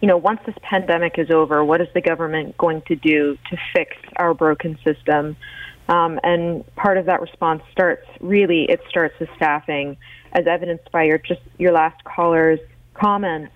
you 0.00 0.08
know, 0.08 0.16
once 0.16 0.40
this 0.46 0.54
pandemic 0.62 1.18
is 1.18 1.30
over, 1.30 1.64
what 1.64 1.80
is 1.80 1.88
the 1.94 2.00
government 2.00 2.56
going 2.56 2.82
to 2.82 2.94
do 2.94 3.36
to 3.50 3.56
fix 3.74 3.96
our 4.16 4.34
broken 4.34 4.78
system? 4.84 5.36
Um, 5.88 6.20
and 6.22 6.64
part 6.76 6.98
of 6.98 7.06
that 7.06 7.20
response 7.20 7.62
starts 7.72 8.06
really, 8.20 8.64
it 8.68 8.80
starts 8.88 9.18
with 9.18 9.28
staffing 9.36 9.96
as 10.32 10.46
evidenced 10.46 10.90
by 10.92 11.04
your 11.04 11.18
just 11.18 11.40
your 11.58 11.72
last 11.72 12.02
caller's 12.04 12.60
comments, 12.94 13.52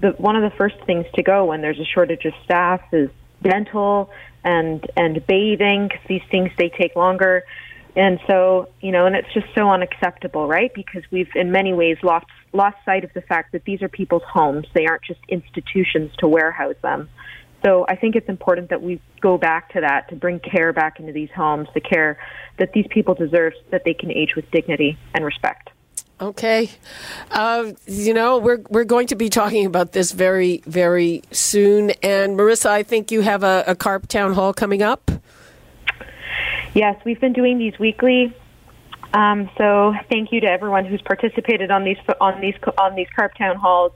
the, 0.00 0.10
one 0.18 0.36
of 0.36 0.42
the 0.42 0.56
first 0.56 0.76
things 0.86 1.06
to 1.14 1.22
go 1.22 1.44
when 1.44 1.60
there's 1.60 1.78
a 1.78 1.84
shortage 1.84 2.24
of 2.24 2.32
staff 2.44 2.80
is 2.92 3.10
dental 3.42 4.10
and 4.44 4.86
and 4.96 5.24
bathing 5.26 5.88
because 5.88 6.04
these 6.08 6.22
things 6.30 6.50
they 6.58 6.68
take 6.68 6.96
longer. 6.96 7.44
And 7.96 8.20
so, 8.26 8.68
you 8.80 8.92
know, 8.92 9.06
and 9.06 9.16
it's 9.16 9.32
just 9.32 9.46
so 9.54 9.70
unacceptable, 9.70 10.46
right? 10.46 10.72
Because 10.74 11.02
we've 11.10 11.30
in 11.34 11.50
many 11.50 11.72
ways 11.72 11.96
lost 12.02 12.26
lost 12.52 12.76
sight 12.84 13.04
of 13.04 13.12
the 13.14 13.22
fact 13.22 13.52
that 13.52 13.64
these 13.64 13.82
are 13.82 13.88
people's 13.88 14.22
homes. 14.22 14.66
They 14.74 14.86
aren't 14.86 15.04
just 15.04 15.20
institutions 15.28 16.12
to 16.18 16.28
warehouse 16.28 16.76
them. 16.82 17.08
So 17.64 17.84
I 17.88 17.96
think 17.96 18.14
it's 18.14 18.28
important 18.28 18.70
that 18.70 18.82
we 18.82 19.00
go 19.20 19.36
back 19.36 19.72
to 19.72 19.80
that 19.80 20.08
to 20.10 20.16
bring 20.16 20.38
care 20.38 20.72
back 20.72 21.00
into 21.00 21.12
these 21.12 21.30
homes, 21.30 21.68
the 21.74 21.80
care 21.80 22.18
that 22.58 22.72
these 22.72 22.86
people 22.88 23.14
deserve 23.14 23.52
so 23.56 23.64
that 23.70 23.82
they 23.84 23.94
can 23.94 24.12
age 24.12 24.36
with 24.36 24.48
dignity 24.50 24.96
and 25.14 25.24
respect. 25.24 25.70
Okay, 26.20 26.68
uh, 27.30 27.72
you 27.86 28.12
know 28.12 28.38
we're 28.38 28.60
we're 28.68 28.84
going 28.84 29.06
to 29.08 29.14
be 29.14 29.28
talking 29.28 29.66
about 29.66 29.92
this 29.92 30.10
very 30.10 30.62
very 30.66 31.22
soon. 31.30 31.90
And 32.02 32.36
Marissa, 32.36 32.70
I 32.70 32.82
think 32.82 33.12
you 33.12 33.20
have 33.20 33.44
a, 33.44 33.62
a 33.68 33.76
CARP 33.76 34.08
town 34.08 34.34
hall 34.34 34.52
coming 34.52 34.82
up. 34.82 35.12
Yes, 36.74 37.00
we've 37.04 37.20
been 37.20 37.32
doing 37.32 37.58
these 37.58 37.78
weekly. 37.78 38.34
Um, 39.14 39.50
so 39.56 39.94
thank 40.10 40.32
you 40.32 40.40
to 40.40 40.46
everyone 40.46 40.84
who's 40.84 41.02
participated 41.02 41.70
on 41.70 41.84
these 41.84 41.96
on 42.20 42.40
these 42.40 42.54
on 42.78 42.94
these 42.94 43.08
CARP 43.16 43.34
town 43.36 43.56
halls. 43.56 43.92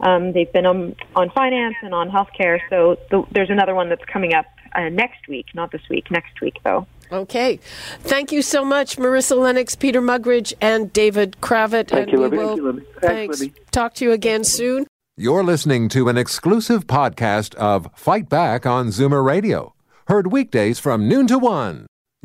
Um, 0.00 0.32
they've 0.32 0.52
been 0.52 0.66
on 0.66 0.96
on 1.14 1.30
finance 1.30 1.76
and 1.82 1.94
on 1.94 2.10
healthcare. 2.10 2.58
So 2.68 2.98
the, 3.10 3.24
there's 3.30 3.50
another 3.50 3.74
one 3.74 3.88
that's 3.88 4.04
coming 4.04 4.34
up 4.34 4.46
uh, 4.74 4.88
next 4.88 5.28
week, 5.28 5.46
not 5.54 5.70
this 5.72 5.82
week, 5.88 6.10
next 6.10 6.40
week 6.40 6.58
though. 6.64 6.86
Okay. 7.12 7.60
Thank 8.00 8.32
you 8.32 8.42
so 8.42 8.64
much, 8.64 8.96
Marissa 8.96 9.38
Lennox, 9.38 9.76
Peter 9.76 10.02
Muggeridge, 10.02 10.52
and 10.60 10.92
David 10.92 11.36
Cravit. 11.40 11.88
Thank 11.88 12.08
and 12.08 12.12
you, 12.12 12.18
we 12.18 12.24
Libby. 12.24 12.36
will- 12.38 12.46
Thank 12.48 12.56
you, 12.56 12.66
Libby. 12.66 12.82
Thanks. 13.00 13.06
Thanks, 13.06 13.40
Libby. 13.40 13.54
Talk 13.70 13.94
to 13.94 14.04
you 14.04 14.12
again 14.12 14.42
soon. 14.42 14.86
You're 15.16 15.44
listening 15.44 15.88
to 15.90 16.08
an 16.08 16.18
exclusive 16.18 16.86
podcast 16.86 17.54
of 17.54 17.88
Fight 17.94 18.28
Back 18.28 18.66
on 18.66 18.88
Zoomer 18.88 19.24
Radio, 19.24 19.72
heard 20.08 20.30
weekdays 20.32 20.78
from 20.78 21.08
noon 21.08 21.26
to 21.28 21.38
one. 21.38 21.86